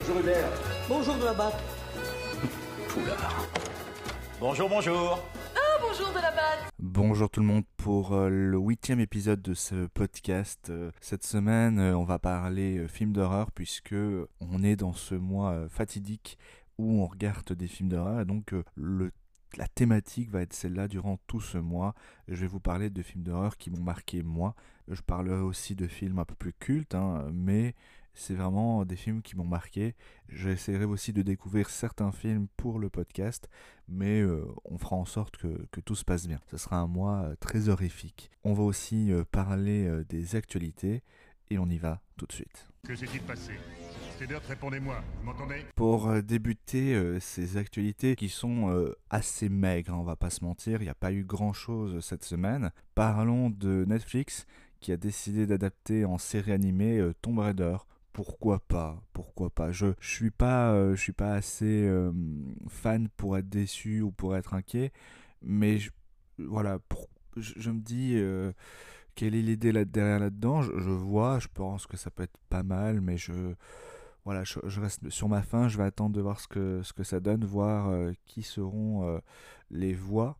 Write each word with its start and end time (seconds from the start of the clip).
Bonjour 0.00 0.20
Hubert. 0.20 0.48
Bonjour 0.88 1.16
de 1.16 1.24
la 1.24 1.34
batte. 1.34 1.62
Poulard. 2.88 3.46
Bonjour, 4.40 4.68
bonjour. 4.70 5.22
Bonjour 5.82 6.08
de 6.08 6.14
la 6.14 6.30
batte. 6.30 6.72
Bonjour 6.78 7.28
tout 7.28 7.40
le 7.40 7.46
monde 7.46 7.64
pour 7.76 8.14
euh, 8.14 8.30
le 8.30 8.56
huitième 8.56 9.00
épisode 9.00 9.42
de 9.42 9.52
ce 9.52 9.86
podcast. 9.88 10.70
Euh, 10.70 10.90
cette 11.02 11.24
semaine, 11.24 11.78
euh, 11.78 11.94
on 11.94 12.04
va 12.04 12.18
parler 12.18 12.88
films 12.88 13.12
d'horreur 13.12 13.50
puisque 13.50 13.94
on 14.40 14.62
est 14.62 14.76
dans 14.76 14.94
ce 14.94 15.14
mois 15.14 15.68
fatidique 15.68 16.38
où 16.78 17.02
on 17.02 17.06
regarde 17.06 17.52
des 17.52 17.66
films 17.66 17.90
d'horreur 17.90 18.20
et 18.20 18.24
donc 18.24 18.54
le 18.74 19.10
la 19.56 19.68
thématique 19.68 20.30
va 20.30 20.42
être 20.42 20.52
celle-là 20.52 20.88
durant 20.88 21.18
tout 21.26 21.40
ce 21.40 21.58
mois. 21.58 21.94
Je 22.28 22.36
vais 22.36 22.46
vous 22.46 22.60
parler 22.60 22.90
de 22.90 23.02
films 23.02 23.24
d'horreur 23.24 23.56
qui 23.56 23.70
m'ont 23.70 23.82
marqué 23.82 24.22
moi. 24.22 24.54
Je 24.88 25.02
parlerai 25.02 25.42
aussi 25.42 25.74
de 25.74 25.86
films 25.86 26.18
un 26.18 26.24
peu 26.24 26.34
plus 26.34 26.52
cultes, 26.52 26.94
hein, 26.94 27.30
mais 27.32 27.74
c'est 28.14 28.34
vraiment 28.34 28.84
des 28.84 28.96
films 28.96 29.22
qui 29.22 29.36
m'ont 29.36 29.46
marqué. 29.46 29.94
J'essaierai 30.28 30.84
aussi 30.84 31.12
de 31.12 31.22
découvrir 31.22 31.70
certains 31.70 32.12
films 32.12 32.48
pour 32.56 32.78
le 32.78 32.90
podcast, 32.90 33.48
mais 33.88 34.20
euh, 34.20 34.46
on 34.64 34.78
fera 34.78 34.96
en 34.96 35.04
sorte 35.04 35.36
que, 35.36 35.80
tout 35.80 35.94
se 35.94 36.04
passe 36.04 36.26
bien. 36.26 36.40
Ce 36.50 36.56
sera 36.56 36.76
un 36.76 36.86
mois 36.86 37.22
euh, 37.22 37.34
très 37.40 37.68
horrifique. 37.68 38.30
On 38.44 38.52
va 38.52 38.62
aussi 38.62 39.12
euh, 39.12 39.24
parler 39.30 40.04
des 40.08 40.36
actualités 40.36 41.02
et 41.50 41.58
on 41.58 41.68
y 41.68 41.78
va 41.78 42.00
tout 42.16 42.26
de 42.26 42.32
suite. 42.32 42.68
Que 42.86 42.94
s'est-il 42.94 43.20
passé? 43.22 43.52
Répondez-moi. 44.48 45.02
Vous 45.18 45.24
m'entendez? 45.26 45.64
Pour 45.76 46.08
euh, 46.08 46.20
débuter 46.20 46.94
euh, 46.94 47.18
ces 47.20 47.56
actualités 47.56 48.16
qui 48.16 48.28
sont 48.28 48.68
euh, 48.70 48.92
assez 49.08 49.48
maigres, 49.48 49.94
hein, 49.94 49.98
on 49.98 50.04
va 50.04 50.16
pas 50.16 50.28
se 50.30 50.44
mentir, 50.44 50.80
il 50.82 50.84
n'y 50.84 50.90
a 50.90 50.94
pas 50.94 51.12
eu 51.12 51.24
grand-chose 51.24 52.00
cette 52.04 52.24
semaine. 52.24 52.70
Parlons 52.94 53.48
de 53.48 53.84
Netflix 53.88 54.46
qui 54.80 54.92
a 54.92 54.98
décidé 54.98 55.46
d'adapter 55.46 56.04
en 56.04 56.18
série 56.18 56.52
animée 56.52 56.98
euh, 56.98 57.14
Tomb 57.22 57.38
Raider. 57.38 57.76
Pourquoi 58.12 58.58
pas? 58.60 59.02
Pourquoi 59.14 59.48
pas? 59.50 59.72
Je 59.72 59.86
je 60.00 60.10
suis 60.10 60.30
pas 60.30 60.72
euh, 60.72 60.94
je 60.96 61.00
suis 61.00 61.12
pas 61.12 61.32
assez 61.32 61.84
euh, 61.86 62.12
fan 62.68 63.08
pour 63.16 63.38
être 63.38 63.48
déçu 63.48 64.02
ou 64.02 64.10
pour 64.10 64.36
être 64.36 64.52
inquiet, 64.52 64.92
mais 65.40 65.78
je- 65.78 65.90
voilà, 66.38 66.78
pour- 66.78 67.08
je, 67.36 67.54
je 67.56 67.70
me 67.70 67.80
dis 67.80 68.14
euh, 68.16 68.52
quelle 69.20 69.34
est 69.34 69.42
l'idée 69.42 69.70
là 69.70 69.84
derrière 69.84 70.18
là-dedans? 70.18 70.62
Je, 70.62 70.70
vois, 70.70 71.38
je 71.40 71.48
pense 71.52 71.86
que 71.86 71.98
ça 71.98 72.10
peut 72.10 72.22
être 72.22 72.38
pas 72.48 72.62
mal, 72.62 73.02
mais 73.02 73.18
je 73.18 73.54
voilà, 74.24 74.44
je, 74.44 74.80
reste 74.80 75.10
sur 75.10 75.28
ma 75.28 75.42
faim, 75.42 75.68
je 75.68 75.76
vais 75.76 75.84
attendre 75.84 76.14
de 76.14 76.22
voir 76.22 76.40
ce 76.40 76.48
que, 76.48 76.80
ce 76.82 76.94
que 76.94 77.04
ça 77.04 77.20
donne, 77.20 77.44
voir 77.44 77.90
euh, 77.90 78.12
qui 78.24 78.42
seront 78.42 79.04
euh, 79.04 79.18
les 79.70 79.92
voix. 79.92 80.38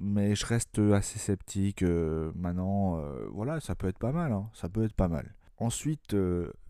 Mais 0.00 0.34
je 0.34 0.44
reste 0.44 0.78
assez 0.78 1.18
sceptique. 1.18 1.82
euh, 1.82 2.30
maintenant, 2.34 3.02
voilà, 3.32 3.58
ça 3.58 3.74
peut 3.74 3.88
être 3.88 3.98
pas 3.98 4.12
mal. 4.12 4.32
hein, 4.32 4.50
ça 4.52 4.68
peut 4.68 4.84
être 4.84 4.92
pas 4.92 5.08
mal. 5.08 5.34
Ensuite, 5.56 6.14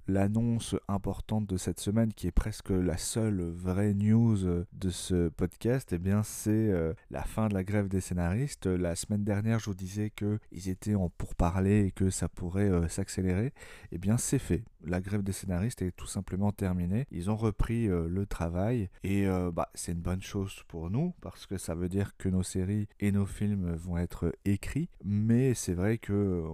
l'annonce 0.09 0.75
importante 0.89 1.47
de 1.47 1.59
cette 1.59 1.81
semaine, 1.81 2.13
qui 2.13 2.27
est 2.27 2.33
presque 2.33 2.71
la 2.71 2.97
seule 2.97 3.43
vraie 3.43 3.95
news 3.95 4.65
de 4.73 4.91
ce 4.91 5.29
podcast, 5.29 5.93
eh 5.93 5.99
bien, 5.99 6.23
c'est 6.23 6.51
euh, 6.51 6.95
la 7.11 7.23
fin 7.23 7.49
de 7.49 7.55
la 7.55 7.63
grève 7.63 7.89
des 7.89 8.01
scénaristes. 8.01 8.67
La 8.67 8.97
semaine 8.97 9.23
dernière, 9.23 9.59
je 9.59 9.67
vous 9.67 9.75
disais 9.75 10.11
qu'ils 10.11 10.69
étaient 10.69 10.95
en 10.95 11.11
pourparlers 11.11 11.87
et 11.87 11.91
que 11.91 12.09
ça 12.09 12.29
pourrait 12.29 12.71
euh, 12.71 12.89
s'accélérer. 12.89 13.53
Eh 13.93 13.99
bien, 13.99 14.17
c'est 14.17 14.39
fait. 14.39 14.65
La 14.85 15.01
grève 15.01 15.23
des 15.23 15.33
scénaristes 15.33 15.83
est 15.83 15.93
tout 15.93 16.07
simplement 16.07 16.53
terminée. 16.53 17.07
Ils 17.11 17.31
ont 17.31 17.37
repris 17.37 17.89
euh, 17.89 18.09
le 18.09 18.25
travail 18.25 18.89
et 19.05 19.27
bah, 19.53 19.71
c'est 19.75 19.93
une 19.93 20.01
bonne 20.01 20.23
chose 20.23 20.63
pour 20.69 20.91
nous 20.91 21.15
parce 21.21 21.47
que 21.47 21.59
ça 21.59 21.75
veut 21.75 21.89
dire 21.89 22.17
que 22.17 22.29
nos 22.29 22.43
séries 22.43 22.89
et 23.01 23.13
nos 23.13 23.27
films 23.27 23.75
vont 23.75 23.99
être 23.99 24.33
écrits. 24.45 24.89
Mais 25.05 25.55
c'est 25.55 25.75
vrai 25.75 25.99
que 25.99 26.45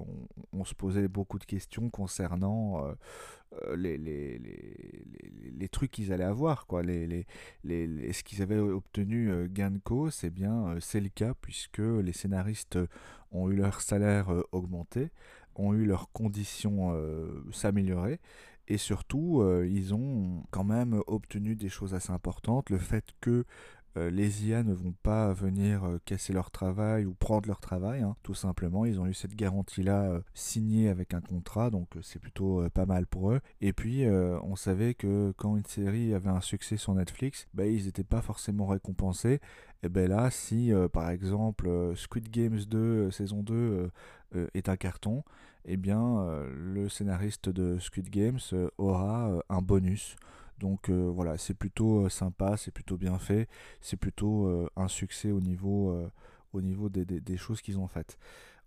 on, 0.53 0.65
se 0.65 0.75
posait 0.75 1.09
beaucoup 1.09 1.39
de 1.39 1.45
questions 1.45 1.91
concernant 1.91 2.95
les, 3.77 3.97
les, 3.99 4.39
les, 4.39 4.75
les, 5.13 5.51
les 5.57 5.69
trucs 5.69 5.91
qu'ils 5.91 6.13
allaient 6.13 6.25
avoir, 6.25 6.67
quoi. 6.67 6.83
Les, 6.83 7.07
les, 7.65 8.13
ce 8.13 8.23
qu'ils 8.23 8.43
avaient 8.43 8.59
obtenu 8.59 9.31
euh, 9.31 9.47
gain 9.51 9.71
de 9.71 9.79
cause, 9.79 10.21
eh 10.25 10.31
bien, 10.31 10.69
euh, 10.69 10.81
c'est 10.81 11.01
le 11.01 11.09
cas 11.09 11.35
puisque 11.41 11.79
les 11.79 12.13
scénaristes 12.13 12.79
ont 13.33 13.51
eu 13.51 13.57
leur 13.57 13.81
salaire 13.81 14.31
euh, 14.33 14.43
augmenté, 14.53 15.11
ont 15.57 15.75
eu 15.75 15.85
leurs 15.85 16.11
conditions 16.13 16.93
euh, 16.95 17.45
s'améliorer 17.53 18.21
et 18.67 18.79
surtout 18.79 19.43
euh, 19.43 19.67
ils 19.69 19.95
ont 19.95 20.43
quand 20.51 20.65
même 20.65 21.03
obtenu 21.07 21.55
des 21.55 21.69
choses 21.69 21.95
assez 21.95 22.13
importantes. 22.13 22.71
Le 22.71 22.79
fait 22.79 23.05
que 23.21 23.31
euh, 23.31 23.45
les 23.97 24.47
IA 24.47 24.63
ne 24.63 24.73
vont 24.73 24.95
pas 25.03 25.33
venir 25.33 25.85
euh, 25.85 26.01
casser 26.05 26.33
leur 26.33 26.51
travail 26.51 27.07
ou 27.07 27.15
prendre 27.15 27.47
leur 27.47 27.61
travail, 27.61 28.03
hein, 28.03 28.17
tout 28.23 28.35
simplement. 28.35 28.85
Ils 28.85 29.01
ont 29.01 29.07
eu 29.07 29.15
cette 29.15 29.37
garantie-là 29.37 30.11
euh, 30.11 30.21
signée 30.35 30.89
avec 30.89 31.15
un 31.15 31.21
contrat, 31.21 31.71
donc 31.71 31.97
euh, 31.97 32.01
c'est 32.03 32.19
plutôt 32.19 32.61
euh, 32.61 32.69
pas 32.71 32.87
mal 32.87 33.07
pour 33.07 33.31
eux. 33.33 33.41
Et 33.61 33.73
puis, 33.73 34.05
euh, 34.05 34.39
on 34.43 34.57
savait 34.57 34.95
que 34.95 35.33
quand 35.37 35.57
une 35.57 35.65
série 35.65 36.15
avait 36.15 36.31
un 36.31 36.41
succès 36.41 36.77
sur 36.77 36.95
Netflix, 36.95 37.47
bah, 37.55 37.67
ils 37.67 37.87
n'étaient 37.87 38.05
pas 38.05 38.23
forcément 38.23 38.67
récompensés. 38.67 39.41
Et 39.85 39.89
ben 39.89 40.09
là, 40.09 40.31
si 40.31 40.73
euh, 40.73 40.89
par 40.89 41.11
exemple 41.11 41.69
euh, 41.69 41.95
Squid 41.95 42.31
Games 42.31 42.59
2 42.59 42.79
euh, 42.79 43.11
saison 43.11 43.43
2 43.43 43.55
euh, 43.55 43.91
euh, 44.35 44.47
est 44.55 44.71
un 44.71 44.77
carton, 44.77 45.25
eh 45.67 45.77
bien 45.77 46.21
euh, 46.21 46.51
le 46.57 46.89
scénariste 46.89 47.51
de 47.51 47.79
Squid 47.79 48.09
Games 48.09 48.41
euh, 48.55 48.71
aura 48.79 49.29
euh, 49.29 49.41
un 49.51 49.61
bonus. 49.61 50.17
Donc 50.59 50.89
euh, 50.89 51.11
voilà, 51.15 51.37
c'est 51.39 51.55
plutôt 51.55 52.07
euh, 52.07 52.09
sympa, 52.09 52.57
c'est 52.57 52.71
plutôt 52.71 52.97
bien 52.97 53.19
fait, 53.19 53.49
c'est 53.81 53.97
plutôt 53.97 54.47
euh, 54.47 54.69
un 54.77 54.89
succès 54.89 55.31
au 55.31 55.41
niveau, 55.41 55.97
au 56.53 56.61
niveau 56.61 56.89
des, 56.89 57.05
des- 57.05 57.37
choses 57.37 57.61
qu'ils 57.61 57.79
ont 57.79 57.89
faites. 57.89 58.19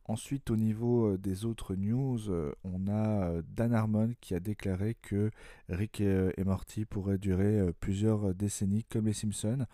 Ensuite, 0.06 0.52
au 0.52 0.56
niveau 0.56 1.18
des 1.18 1.44
autres 1.46 1.76
news, 1.76 2.20
on 2.64 2.88
a 2.88 3.42
Dan 3.56 3.74
Harmon 3.74 4.12
qui 4.22 4.36
a 4.36 4.40
déclaré 4.40 4.96
que 5.02 5.32
Rick 5.70 6.00
et, 6.00 6.32
Morty 6.46 6.86
pourraient 6.86 7.18
durer 7.18 7.74
plusieurs 7.82 8.34
décennies 8.34 8.86
comme 8.86 9.08
les 9.08 9.14
Simpsons. 9.14 9.66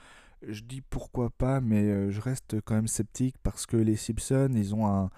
Je 0.47 0.61
dis 0.61 0.81
pourquoi 0.81 1.29
pas, 1.29 1.61
mais 1.61 2.11
je 2.11 2.19
reste 2.19 2.61
quand 2.61 2.73
même 2.73 2.87
sceptique 2.87 3.35
parce 3.43 3.67
que 3.67 3.77
les 3.77 3.95
Simpsons, 3.95 4.51
ils 4.55 4.73
ont 4.73 4.87
un 4.87 5.11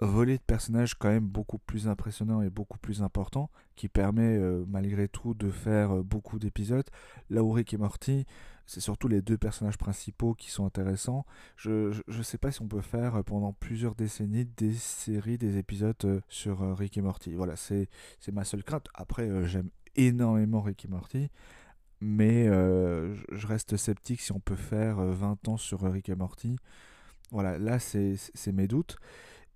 volet 0.00 0.36
de 0.36 0.42
personnages 0.42 0.94
quand 0.94 1.08
même 1.08 1.26
beaucoup 1.26 1.58
plus 1.58 1.88
impressionnant 1.88 2.42
et 2.42 2.50
beaucoup 2.50 2.78
plus 2.78 3.02
important 3.02 3.50
qui 3.76 3.88
permet 3.88 4.36
euh, 4.36 4.64
malgré 4.68 5.08
tout 5.08 5.34
de 5.34 5.50
faire 5.50 5.96
euh, 5.96 6.02
beaucoup 6.02 6.38
d'épisodes. 6.38 6.84
Là 7.30 7.42
où 7.42 7.50
Rick 7.52 7.72
et 7.74 7.78
Morty, 7.78 8.26
c'est 8.66 8.80
surtout 8.80 9.08
les 9.08 9.22
deux 9.22 9.38
personnages 9.38 9.78
principaux 9.78 10.34
qui 10.34 10.50
sont 10.50 10.66
intéressants. 10.66 11.24
Je, 11.56 11.92
je 12.08 12.22
sais 12.22 12.38
pas 12.38 12.50
si 12.52 12.62
on 12.62 12.68
peut 12.68 12.80
faire 12.82 13.16
euh, 13.16 13.22
pendant 13.22 13.52
plusieurs 13.52 13.94
décennies 13.94 14.44
des 14.56 14.74
séries, 14.74 15.38
des 15.38 15.56
épisodes 15.58 16.22
sur 16.28 16.76
Rick 16.76 16.98
et 16.98 17.02
Morty. 17.02 17.34
Voilà, 17.34 17.56
c'est 17.56 17.88
ma 18.32 18.44
seule 18.44 18.64
crainte. 18.64 18.88
Après, 18.94 19.46
j'aime 19.46 19.70
énormément 19.94 20.60
Rick 20.60 20.84
et 20.84 20.88
Morty. 20.88 21.30
Mais 22.00 22.46
je- 22.46 23.46
reste 23.46 23.76
sceptique 23.76 24.20
si 24.20 24.32
on 24.32 24.40
peut 24.40 24.56
faire 24.56 24.98
euh, 24.98 25.12
20 25.12 25.48
ans 25.48 25.56
sur 25.56 25.80
Rick 25.82 26.08
et 26.08 26.14
Morty. 26.16 26.56
Voilà, 27.32 27.58
là 27.58 27.78
c'est 27.78 28.18
mes 28.52 28.68
doutes. 28.68 28.96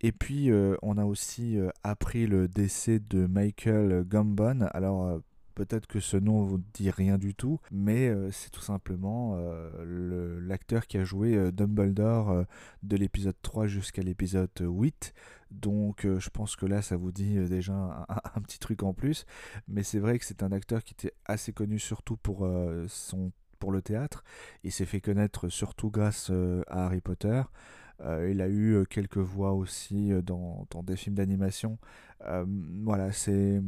Et 0.00 0.12
puis 0.12 0.50
euh, 0.50 0.76
on 0.82 0.96
a 0.98 1.04
aussi 1.04 1.58
euh, 1.58 1.70
appris 1.82 2.26
le 2.26 2.48
décès 2.48 3.00
de 3.00 3.26
Michael 3.26 4.04
Gambon. 4.04 4.66
Alors 4.72 5.06
euh, 5.06 5.18
peut-être 5.54 5.86
que 5.86 6.00
ce 6.00 6.16
nom 6.16 6.42
vous 6.42 6.60
dit 6.72 6.90
rien 6.90 7.18
du 7.18 7.34
tout, 7.34 7.60
mais 7.70 8.10
c'est 8.32 8.48
tout 8.50 8.62
simplement 8.62 9.36
le- 9.84 10.40
l'acteur 10.40 10.86
qui 10.86 10.96
a 10.96 11.04
joué 11.04 11.52
Dumbledore 11.52 12.46
de 12.82 12.96
l'épisode 12.96 13.34
3 13.42 13.66
jusqu'à 13.66 14.00
l'épisode 14.00 14.48
8. 14.58 15.12
Donc 15.50 16.06
je 16.06 16.30
pense 16.30 16.56
que 16.56 16.64
là 16.64 16.80
ça 16.80 16.96
vous 16.96 17.12
dit 17.12 17.34
déjà 17.46 18.06
un, 18.34 18.40
petit 18.40 18.58
truc 18.58 18.82
en 18.82 18.94
plus. 18.94 19.26
Mais 19.68 19.82
c'est 19.82 19.98
vrai 19.98 20.18
que 20.18 20.24
c'est 20.24 20.42
un 20.42 20.52
acteur 20.52 20.82
qui 20.82 20.94
était 20.94 21.12
assez 21.26 21.52
connu 21.52 21.78
surtout 21.78 22.16
pour 22.16 22.48
son 22.86 23.30
pour 23.58 23.70
le 23.70 23.82
théâtre. 23.82 24.24
Il 24.64 24.72
s'est 24.72 24.86
fait 24.86 25.02
connaître 25.02 25.50
surtout 25.50 25.90
grâce 25.90 26.30
à 26.68 26.86
Harry 26.86 27.02
Potter. 27.02 27.42
Euh, 28.02 28.30
il 28.30 28.40
a 28.40 28.48
eu 28.48 28.74
euh, 28.74 28.84
quelques 28.84 29.18
voix 29.18 29.52
aussi 29.52 30.12
euh, 30.12 30.22
dans, 30.22 30.66
dans 30.70 30.82
des 30.82 30.96
films 30.96 31.16
d'animation. 31.16 31.78
Voilà, 32.82 33.12
c'est 33.12 33.62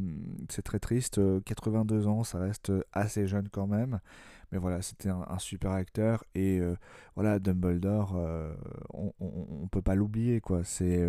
c'est 0.50 0.62
très 0.62 0.78
triste. 0.78 1.18
Euh, 1.18 1.40
82 1.40 2.06
ans, 2.06 2.22
ça 2.22 2.38
reste 2.38 2.70
assez 2.92 3.26
jeune 3.26 3.48
quand 3.48 3.66
même. 3.66 4.00
Mais 4.50 4.58
voilà, 4.58 4.82
c'était 4.82 5.08
un, 5.08 5.38
super 5.38 5.70
acteur. 5.70 6.24
Et 6.34 6.60
voilà, 7.14 7.38
Dumbledore, 7.38 8.14
on, 8.92 9.10
on 9.18 9.66
peut 9.68 9.80
pas 9.80 9.94
l'oublier, 9.94 10.42
quoi. 10.42 10.62
C'est, 10.62 11.02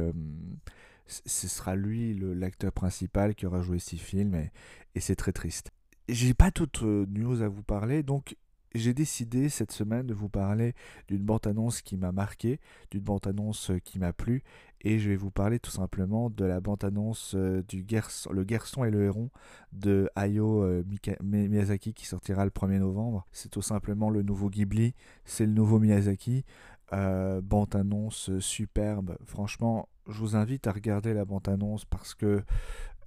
ce 1.08 1.48
sera 1.50 1.76
lui 1.76 2.18
l'acteur 2.18 2.72
principal 2.72 3.36
qui 3.36 3.46
aura 3.46 3.62
joué 3.62 3.80
six 3.80 3.98
films. 3.98 4.36
Et, 4.36 4.52
et 4.96 5.02
c'est 5.02 5.18
très 5.18 5.34
triste. 5.34 5.72
J'ai 6.08 6.34
pas 6.34 6.52
toute 6.52 6.84
news 6.84 7.42
à 7.42 7.50
vous 7.50 7.64
parler, 7.64 8.02
donc 8.02 8.38
j'ai 8.74 8.94
décidé 8.94 9.50
cette 9.50 9.72
semaine 9.72 10.08
de 10.08 10.14
vous 10.14 10.30
parler 10.30 10.74
d'une 11.08 11.24
bande-annonce 11.24 11.82
qui 11.82 11.98
m'a 11.98 12.12
marqué, 12.12 12.60
d'une 12.92 13.02
bande-annonce 13.02 13.72
euh, 13.72 13.80
qui 13.80 14.00
m'a 14.00 14.14
plu, 14.14 14.44
et 14.82 15.00
je 15.00 15.10
vais 15.10 15.16
vous 15.16 15.32
parler 15.32 15.60
tout 15.60 15.72
simplement 15.72 16.30
de 16.30 16.46
la 16.46 16.60
bande-annonce 16.60 17.34
euh, 17.36 17.64
du 17.68 17.84
Garçon, 17.84 18.84
et 18.84 18.92
le 18.92 19.04
Héron 19.04 19.30
de 19.72 20.10
Hayao 20.16 20.64
euh, 20.64 20.84
Miyazaki 21.22 21.94
qui 21.94 22.06
sortira 22.06 22.46
le 22.46 22.52
1er 22.52 22.80
novembre. 22.80 23.26
C'est 23.32 23.50
tout 23.50 23.62
simplement 23.62 24.10
le 24.10 24.24
nouveau 24.24 24.50
Ghibli, 24.50 24.94
c'est 25.26 25.46
le 25.46 25.54
nouveau 25.54 25.80
Miyazaki. 25.80 26.44
bande-annonce 26.92 28.38
superbe. 28.40 29.18
Franchement, 29.26 29.88
je 30.08 30.20
vous 30.20 30.36
invite 30.36 30.68
à 30.68 30.72
regarder 30.72 31.14
la 31.14 31.26
bande-annonce 31.26 31.86
parce 31.86 32.14
que 32.14 32.44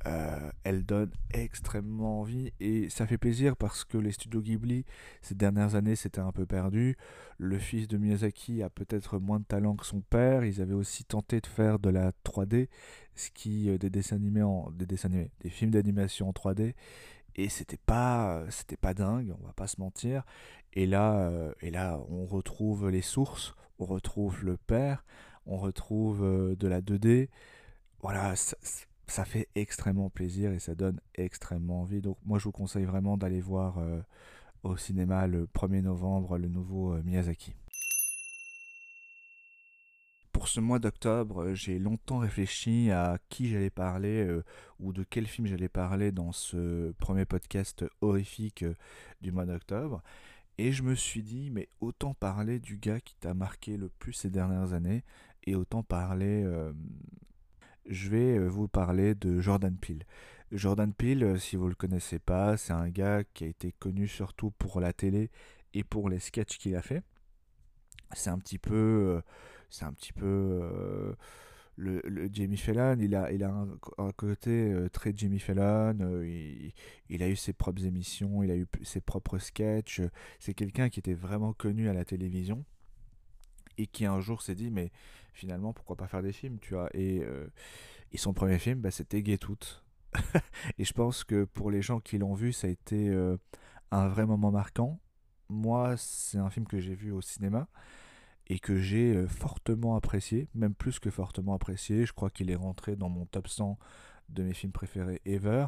euh, 0.06 0.50
elle 0.62 0.85
donne 0.85 1.11
extrêmement 1.32 2.20
envie 2.20 2.53
et 2.61 2.88
ça 2.91 3.06
fait 3.06 3.19
plaisir 3.19 3.56
parce 3.56 3.85
que 3.85 3.99
les 3.99 4.12
studios 4.12 4.41
Ghibli 4.41 4.85
ces 5.20 5.35
dernières 5.35 5.75
années 5.75 5.97
c'était 5.97 6.20
un 6.20 6.32
peu 6.32 6.47
perdu. 6.47 6.97
Le 7.38 7.58
fils 7.58 7.88
de 7.88 7.97
Miyazaki 7.97 8.62
a 8.62 8.70
peut-être 8.70 9.19
moins 9.19 9.41
de 9.41 9.44
talent 9.44 9.75
que 9.75 9.85
son 9.85 10.00
père. 10.00 10.44
Ils 10.44 10.61
avaient 10.61 10.75
aussi 10.75 11.05
tenté 11.05 11.41
de 11.41 11.47
faire 11.47 11.79
de 11.79 11.91
la 11.91 12.12
3D, 12.25 12.69
ce 13.14 13.31
qui 13.31 13.69
euh, 13.69 13.79
des 13.79 13.91
dessins 13.91 14.17
animés 14.17 14.43
en 14.43 14.70
des 14.70 14.87
dessins 14.87 15.08
animés, 15.08 15.31
des 15.41 15.50
films 15.50 15.73
d'animation 15.73 16.29
en 16.29 16.32
3D 16.32 16.75
et 17.35 17.49
c'était 17.49 17.76
pas 17.76 18.44
c'était 18.50 18.76
pas 18.76 18.94
dingue, 18.94 19.35
on 19.41 19.47
va 19.47 19.52
pas 19.55 19.67
se 19.67 19.81
mentir. 19.81 20.25
Et 20.75 20.87
là 20.87 21.19
euh, 21.20 21.52
et 21.61 21.70
là 21.70 22.00
on 22.11 22.26
retrouve 22.26 22.91
les 22.91 23.02
sources, 23.02 23.55
on 23.79 23.87
retrouve 23.87 24.44
le 24.44 24.56
père, 24.56 25.05
on 25.47 25.56
retrouve 25.56 26.20
de 26.56 26.69
la 26.69 26.81
2D. 26.81 27.29
Voilà, 28.02 28.37
ça 28.37 28.56
fait 29.25 29.49
extrêmement 29.55 30.11
plaisir 30.11 30.53
et 30.53 30.58
ça 30.58 30.75
donne 30.75 31.00
extrêmement 31.14 31.82
envie. 31.82 32.00
Donc 32.00 32.19
moi 32.25 32.38
je 32.38 32.44
vous 32.44 32.53
conseille 32.53 32.85
vraiment 32.85 33.17
d'aller 33.17 33.41
voir 33.41 33.79
euh, 33.79 34.00
au 34.62 34.76
cinéma 34.76 35.26
le 35.26 35.47
1er 35.47 35.82
novembre 35.82 36.38
le 36.38 36.49
nouveau 36.49 36.93
euh, 36.93 37.03
Miyazaki. 37.05 37.55
Pour 40.32 40.49
ce 40.49 40.61
mois 40.61 40.79
d'octobre, 40.79 41.44
euh, 41.44 41.55
j'ai 41.55 41.79
longtemps 41.79 42.19
réfléchi 42.19 42.91
à 42.91 43.19
qui 43.29 43.49
j'allais 43.49 43.70
parler 43.70 44.29
ou 44.81 44.93
de 44.93 45.05
quel 45.05 45.26
film 45.26 45.47
j'allais 45.47 45.69
parler 45.69 46.12
dans 46.12 46.32
ce 46.32 46.93
premier 46.93 47.25
podcast 47.25 47.85
horrifique 48.00 48.64
du 49.20 49.32
mois 49.32 49.47
d'octobre. 49.47 50.02
Et 50.59 50.73
je 50.73 50.82
me 50.82 50.94
suis 50.94 51.23
dit, 51.23 51.50
mais 51.50 51.69
autant 51.81 52.14
parler 52.14 52.59
du 52.59 52.79
gars 52.79 53.00
qui 53.00 53.14
t'a 53.17 53.35
marqué 53.35 53.76
le 53.76 53.88
plus 53.88 54.14
ces 54.14 54.31
dernières 54.31 54.73
années, 54.73 55.05
et 55.44 55.55
autant 55.55 55.82
parler 55.82 56.44
je 57.88 58.09
vais 58.11 58.38
euh, 58.38 58.49
vous 58.49 58.69
parler 58.69 59.15
de 59.15 59.41
Jordan 59.41 59.77
Peele. 59.77 60.05
Jordan 60.53 60.93
Peele, 60.93 61.25
euh, 61.25 61.38
si 61.38 61.56
vous 61.56 61.65
ne 61.65 61.71
le 61.71 61.75
connaissez 61.75 62.19
pas, 62.19 62.56
c'est 62.56 62.73
un 62.73 62.88
gars 62.88 63.25
qui 63.35 63.44
a 63.44 63.47
été 63.47 63.73
connu 63.73 64.09
surtout 64.09 64.50
pour 64.53 64.81
la 64.81 64.93
télé 64.93 65.31
et 65.75 65.85
pour 65.85 66.09
les 66.09 66.19
sketchs 66.19 66.59
qu'il 66.59 66.77
a 66.77 66.83
fait. 66.83 67.03
C'est 68.15 68.31
un 68.31 68.38
petit 68.38 68.59
peu, 68.59 68.75
euh, 68.75 69.21
c'est 69.71 69.85
un 69.85 69.93
petit 69.93 70.12
peu 70.12 71.17
le, 71.77 72.29
Jamie 72.33 72.56
Fallon. 72.56 72.97
Il 73.00 73.15
a, 73.15 73.33
il 73.33 73.43
a 73.43 73.50
un, 73.50 74.12
côté 74.12 74.75
très 74.93 75.12
Jamie 75.15 75.41
Fallon. 75.41 76.23
Il, 76.23 76.73
il, 77.09 77.23
a 77.23 77.29
eu 77.29 77.37
ses 77.37 77.53
propres 77.53 77.85
émissions, 77.85 78.43
il 78.44 78.50
a 78.50 78.56
eu 78.56 78.67
ses 78.83 79.00
propres 79.00 79.38
sketchs. 79.38 80.03
C'est 80.38 80.55
quelqu'un 80.55 80.88
qui 80.88 81.00
était 81.00 81.15
vraiment 81.15 81.53
connu 81.53 81.88
à 81.88 81.93
la 81.93 82.05
télévision 82.05 82.65
et 83.78 83.87
qui 83.87 84.06
un 84.06 84.20
jour 84.20 84.43
s'est 84.43 84.55
dit 84.55 84.70
mais 84.70 84.90
finalement 85.32 85.73
pourquoi 85.73 85.96
pas 85.96 86.06
faire 86.06 86.23
des 86.23 86.32
films 86.32 86.58
tu 86.61 86.75
vois. 86.75 86.88
Et, 86.94 87.20
euh, 87.23 87.46
son 88.14 88.32
premier 88.32 88.58
film 88.58 88.81
bah, 88.81 88.90
c'était 88.90 89.23
Get 89.25 89.44
Out. 89.46 89.84
Et 90.78 90.84
je 90.84 90.93
pense 90.94 91.23
que 91.23 91.44
pour 91.44 91.70
les 91.70 91.82
gens 91.82 92.00
qui 92.00 92.17
l'ont 92.17 92.34
vu 92.34 92.52
ça 92.52 92.67
a 92.67 92.70
été 92.70 93.11
euh, 93.11 93.37
un 93.90 94.08
vrai 94.08 94.25
moment 94.25 94.50
marquant. 94.50 94.99
Moi 95.49 95.96
c'est 95.96 96.38
un 96.38 96.50
film 96.50 96.67
que 96.67 96.81
j'ai 96.81 96.94
vu 96.94 97.12
au 97.12 97.20
cinéma 97.20 97.69
et 98.49 98.58
que 98.58 98.78
j'ai 98.78 99.14
euh, 99.14 99.26
fortement 99.26 99.96
apprécié 99.96 100.49
même 100.55 100.75
plus 100.75 100.99
que 100.99 101.11
fortement 101.11 101.55
apprécié. 101.55 102.06
Je 102.06 102.12
crois 102.12 102.31
qu'il 102.31 102.50
est 102.50 102.56
rentré 102.56 102.96
dans 102.96 103.11
mon 103.11 103.26
top 103.26 103.49
100 103.49 103.78
de 104.28 104.43
mes 104.43 104.55
films 104.55 104.73
préférés 104.73 105.20
ever 105.25 105.67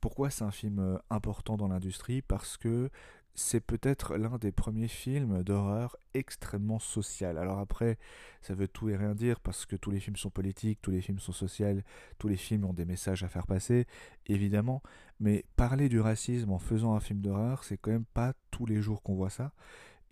pourquoi 0.00 0.30
c'est 0.30 0.44
un 0.44 0.50
film 0.50 0.98
important 1.10 1.56
dans 1.56 1.68
l'industrie? 1.68 2.22
Parce 2.22 2.56
que 2.56 2.90
c'est 3.34 3.60
peut-être 3.60 4.16
l'un 4.16 4.38
des 4.38 4.50
premiers 4.50 4.88
films 4.88 5.42
d'horreur 5.44 5.96
extrêmement 6.14 6.78
social. 6.78 7.38
Alors 7.38 7.58
après, 7.58 7.98
ça 8.42 8.54
veut 8.54 8.66
tout 8.66 8.88
et 8.88 8.96
rien 8.96 9.14
dire 9.14 9.40
parce 9.40 9.66
que 9.66 9.76
tous 9.76 9.90
les 9.90 10.00
films 10.00 10.16
sont 10.16 10.30
politiques, 10.30 10.80
tous 10.82 10.90
les 10.90 11.00
films 11.00 11.20
sont 11.20 11.32
sociaux, 11.32 11.80
tous 12.18 12.28
les 12.28 12.36
films 12.36 12.64
ont 12.64 12.72
des 12.72 12.84
messages 12.84 13.22
à 13.22 13.28
faire 13.28 13.46
passer, 13.46 13.86
évidemment. 14.26 14.82
Mais 15.20 15.44
parler 15.56 15.88
du 15.88 16.00
racisme 16.00 16.50
en 16.50 16.58
faisant 16.58 16.94
un 16.94 17.00
film 17.00 17.20
d'horreur, 17.20 17.62
c'est 17.64 17.76
quand 17.76 17.92
même 17.92 18.04
pas 18.04 18.32
tous 18.50 18.66
les 18.66 18.80
jours 18.80 19.02
qu'on 19.02 19.14
voit 19.14 19.30
ça. 19.30 19.52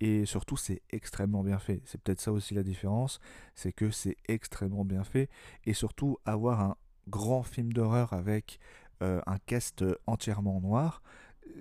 Et 0.01 0.27
surtout, 0.27 0.57
c'est 0.57 0.83
extrêmement 0.91 1.43
bien 1.43 1.59
fait. 1.59 1.83
C'est 1.85 2.01
peut-être 2.01 2.21
ça 2.21 2.31
aussi 2.31 2.55
la 2.55 2.63
différence, 2.63 3.19
c'est 3.57 3.73
que 3.73 3.91
c'est 3.91 4.17
extrêmement 4.29 4.85
bien 4.85 5.03
fait. 5.03 5.29
Et 5.65 5.73
surtout, 5.73 6.19
avoir 6.25 6.61
un 6.61 6.77
grand 7.09 7.43
film 7.43 7.73
d'horreur 7.73 8.13
avec 8.13 8.59
euh, 9.03 9.21
un 9.27 9.39
cast 9.39 9.85
entièrement 10.07 10.61
noir, 10.61 11.03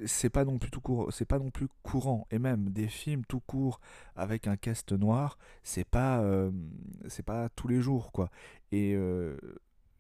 c'est 0.06 0.30
pas 0.30 0.46
non 0.46 0.58
plus 0.58 0.70
tout 0.70 0.82
court, 0.82 1.12
c'est 1.12 1.26
pas 1.26 1.40
non 1.40 1.50
plus 1.50 1.68
courant. 1.84 2.28
Et 2.32 2.40
même 2.40 2.70
des 2.70 2.88
films 2.88 3.24
tout 3.26 3.40
court 3.40 3.80
avec 4.16 4.48
un 4.48 4.58
cast 4.58 4.92
noir, 4.92 5.38
c'est 5.64 5.88
pas 5.88 6.20
euh, 6.20 6.52
c'est 7.08 7.26
pas 7.26 7.50
tous 7.50 7.68
les 7.68 7.82
jours 7.82 8.12
quoi. 8.12 8.30
Et 8.72 8.94
euh, 8.96 9.38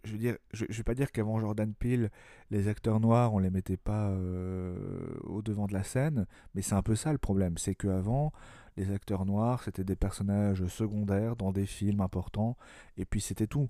je 0.04 0.12
veux 0.14 0.18
dire, 0.18 0.38
je, 0.54 0.66
vais 0.66 0.84
pas 0.84 0.94
dire 0.96 1.12
qu'avant 1.12 1.40
Jordan 1.40 1.74
Peele, 1.74 2.10
les 2.50 2.68
acteurs 2.68 3.00
noirs, 3.00 3.34
on 3.34 3.40
les 3.40 3.50
mettait 3.50 3.78
pas 3.78 4.10
euh, 4.10 4.76
au 5.24 5.42
devant 5.42 5.68
de 5.68 5.74
la 5.74 5.84
scène, 5.84 6.26
mais 6.56 6.62
c'est 6.62 6.76
un 6.76 6.82
peu 6.84 6.96
ça 6.96 7.12
le 7.12 7.18
problème, 7.18 7.58
c'est 7.58 7.76
qu'avant 7.76 8.32
les 8.78 8.92
acteurs 8.92 9.26
noirs, 9.26 9.64
c'était 9.64 9.84
des 9.84 9.96
personnages 9.96 10.66
secondaires 10.68 11.36
dans 11.36 11.52
des 11.52 11.66
films 11.66 12.02
importants 12.02 12.56
et 12.98 13.06
puis 13.06 13.22
c'était 13.22 13.48
tout 13.48 13.70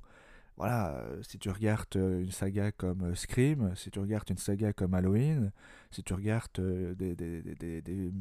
voilà, 0.58 0.96
euh, 0.96 1.22
si 1.22 1.38
tu 1.38 1.50
regardes 1.52 1.96
euh, 1.96 2.24
une 2.24 2.32
saga 2.32 2.72
comme 2.72 3.04
euh, 3.04 3.16
Scream, 3.16 3.74
si 3.76 3.92
tu 3.92 4.00
regardes 4.00 4.30
une 4.30 4.38
saga 4.38 4.74
comme 4.74 4.96
Halloween, 4.96 5.52
si 5.92 6.02
tu 6.02 6.14
regardes 6.14 6.60
des, 6.60 7.16
des, 7.16 7.42
des, 7.44 7.82
des, 7.84 8.12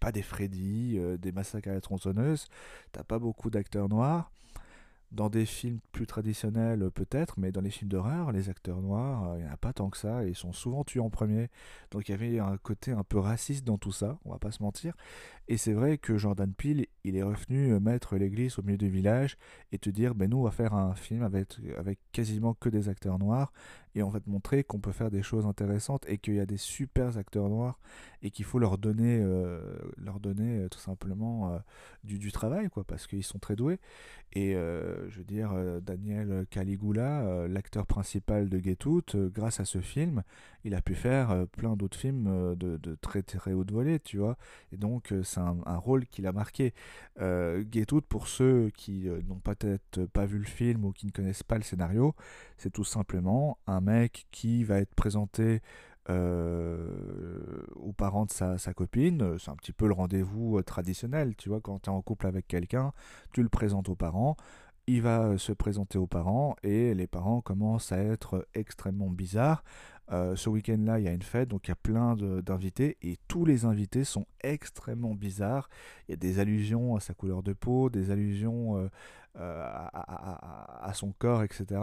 pas, 0.00 0.10
des 0.10 0.22
Freddy, 0.22 0.98
des 1.18 1.32
massacres 1.32 1.68
à 1.68 1.74
la 1.74 1.80
tronçonneuse, 1.82 2.46
t'as 2.92 3.04
pas 3.04 3.18
beaucoup 3.18 3.50
d'acteurs 3.50 3.90
noirs. 3.90 4.32
Dans 5.14 5.28
des 5.28 5.46
films 5.46 5.78
plus 5.92 6.08
traditionnels, 6.08 6.90
peut-être, 6.90 7.38
mais 7.38 7.52
dans 7.52 7.60
les 7.60 7.70
films 7.70 7.88
d'horreur, 7.88 8.32
les 8.32 8.48
acteurs 8.48 8.82
noirs, 8.82 9.36
il 9.36 9.44
n'y 9.44 9.48
en 9.48 9.52
a 9.52 9.56
pas 9.56 9.72
tant 9.72 9.88
que 9.88 9.96
ça, 9.96 10.24
et 10.24 10.30
ils 10.30 10.34
sont 10.34 10.52
souvent 10.52 10.82
tués 10.82 10.98
en 10.98 11.08
premier. 11.08 11.50
Donc 11.92 12.08
il 12.08 12.10
y 12.10 12.14
avait 12.14 12.40
un 12.40 12.56
côté 12.56 12.90
un 12.90 13.04
peu 13.04 13.20
raciste 13.20 13.64
dans 13.64 13.78
tout 13.78 13.92
ça, 13.92 14.18
on 14.24 14.32
va 14.32 14.38
pas 14.38 14.50
se 14.50 14.60
mentir. 14.60 14.94
Et 15.46 15.56
c'est 15.56 15.72
vrai 15.72 15.98
que 15.98 16.18
Jordan 16.18 16.52
Peele, 16.52 16.86
il 17.04 17.16
est 17.16 17.22
revenu 17.22 17.78
mettre 17.78 18.16
l'église 18.16 18.58
au 18.58 18.62
milieu 18.62 18.76
du 18.76 18.88
village 18.88 19.36
et 19.70 19.78
te 19.78 19.88
dire, 19.88 20.16
ben 20.16 20.28
nous, 20.28 20.38
on 20.38 20.42
va 20.42 20.50
faire 20.50 20.74
un 20.74 20.96
film 20.96 21.22
avec 21.22 22.00
quasiment 22.10 22.54
que 22.54 22.68
des 22.68 22.88
acteurs 22.88 23.20
noirs 23.20 23.52
et 23.94 24.02
va 24.14 24.20
te 24.20 24.30
montrer 24.30 24.64
qu'on 24.64 24.78
peut 24.78 24.92
faire 24.92 25.10
des 25.10 25.22
choses 25.22 25.46
intéressantes 25.46 26.04
et 26.08 26.18
qu'il 26.18 26.34
y 26.34 26.40
a 26.40 26.46
des 26.46 26.56
super 26.56 27.16
acteurs 27.18 27.48
noirs 27.48 27.78
et 28.22 28.30
qu'il 28.30 28.44
faut 28.44 28.58
leur 28.58 28.78
donner, 28.78 29.20
euh, 29.20 29.60
leur 29.96 30.20
donner 30.20 30.58
euh, 30.58 30.68
tout 30.68 30.78
simplement 30.78 31.52
euh, 31.52 31.58
du, 32.04 32.18
du, 32.18 32.32
travail, 32.32 32.68
quoi, 32.70 32.84
parce 32.84 33.06
qu'ils 33.06 33.24
sont 33.24 33.38
très 33.38 33.56
doués. 33.56 33.78
Et 34.32 34.54
je 34.54 35.18
veux 35.18 35.24
dire, 35.24 35.52
Daniel 35.80 36.44
Caligula, 36.50 37.46
l'acteur 37.46 37.86
principal 37.86 38.48
de 38.48 38.58
Get 38.58 38.84
Out, 38.84 39.14
grâce 39.14 39.60
à 39.60 39.64
ce 39.64 39.80
film, 39.80 40.24
il 40.64 40.74
a 40.74 40.80
pu 40.80 40.94
faire 40.94 41.46
plein 41.52 41.76
d'autres 41.76 41.98
films 41.98 42.54
de, 42.56 42.76
de, 42.76 42.94
très 42.96 43.22
très 43.22 43.52
haute 43.52 43.70
volée, 43.70 44.00
tu 44.00 44.18
vois. 44.18 44.36
Et 44.72 44.76
donc, 44.76 45.12
c'est 45.22 45.40
un, 45.40 45.76
rôle 45.76 46.06
qu'il 46.06 46.26
a 46.26 46.32
marqué. 46.32 46.72
Out, 47.20 48.04
pour 48.08 48.28
ceux 48.28 48.70
qui 48.76 49.08
n'ont 49.28 49.40
peut-être 49.40 50.06
pas 50.06 50.26
vu 50.26 50.38
le 50.38 50.44
film 50.44 50.84
ou 50.84 50.92
qui 50.92 51.06
ne 51.06 51.10
connaissent 51.12 51.42
pas 51.42 51.56
le 51.56 51.62
scénario, 51.62 52.14
c'est 52.56 52.72
tout 52.72 52.84
simplement 52.84 53.58
un 53.66 53.80
mec 53.80 54.26
qui 54.30 54.64
va 54.64 54.78
être 54.78 54.94
présenté 54.94 55.60
euh, 56.10 56.86
aux 57.76 57.92
parents 57.92 58.26
de 58.26 58.30
sa, 58.30 58.74
copine. 58.74 59.38
C'est 59.38 59.50
un 59.50 59.56
petit 59.56 59.72
peu 59.72 59.86
le 59.86 59.94
rendez-vous 59.94 60.58
euh, 60.58 60.62
traditionnel, 60.62 61.34
tu 61.36 61.48
vois, 61.48 61.60
quand 61.62 61.78
tu 61.80 61.90
es 61.90 61.92
en 61.92 62.02
couple 62.02 62.26
avec 62.26 62.46
quelqu'un, 62.46 62.92
tu 63.32 63.42
le 63.42 63.48
présentes 63.48 63.88
aux 63.88 63.94
parents, 63.94 64.36
il 64.86 65.00
va 65.00 65.22
euh, 65.22 65.38
se 65.38 65.52
présenter 65.52 65.96
aux 65.96 66.06
parents 66.06 66.56
et 66.62 66.94
les 66.94 67.06
parents 67.06 67.40
commencent 67.40 67.90
à 67.90 67.98
être 67.98 68.46
extrêmement 68.54 69.08
bizarres. 69.08 69.64
Ce 70.10 70.48
week-end-là, 70.48 70.98
il 70.98 71.04
y 71.04 71.08
a 71.08 71.12
une 71.12 71.22
fête, 71.22 71.48
donc 71.48 71.66
il 71.66 71.70
y 71.70 71.72
a 71.72 71.76
plein 71.76 72.16
d'invités 72.16 72.96
et 73.02 73.16
tous 73.28 73.44
les 73.44 73.64
invités 73.64 74.04
sont 74.04 74.26
extrêmement 74.42 75.14
bizarres. 75.14 75.68
Il 76.08 76.12
y 76.12 76.14
a 76.14 76.16
des 76.16 76.38
allusions 76.38 76.96
à 76.96 77.00
sa 77.00 77.14
couleur 77.14 77.42
de 77.42 77.52
peau, 77.52 77.90
des 77.90 78.10
allusions 78.10 78.90
à, 79.36 80.92
son 80.94 81.12
corps, 81.12 81.42
etc. 81.42 81.80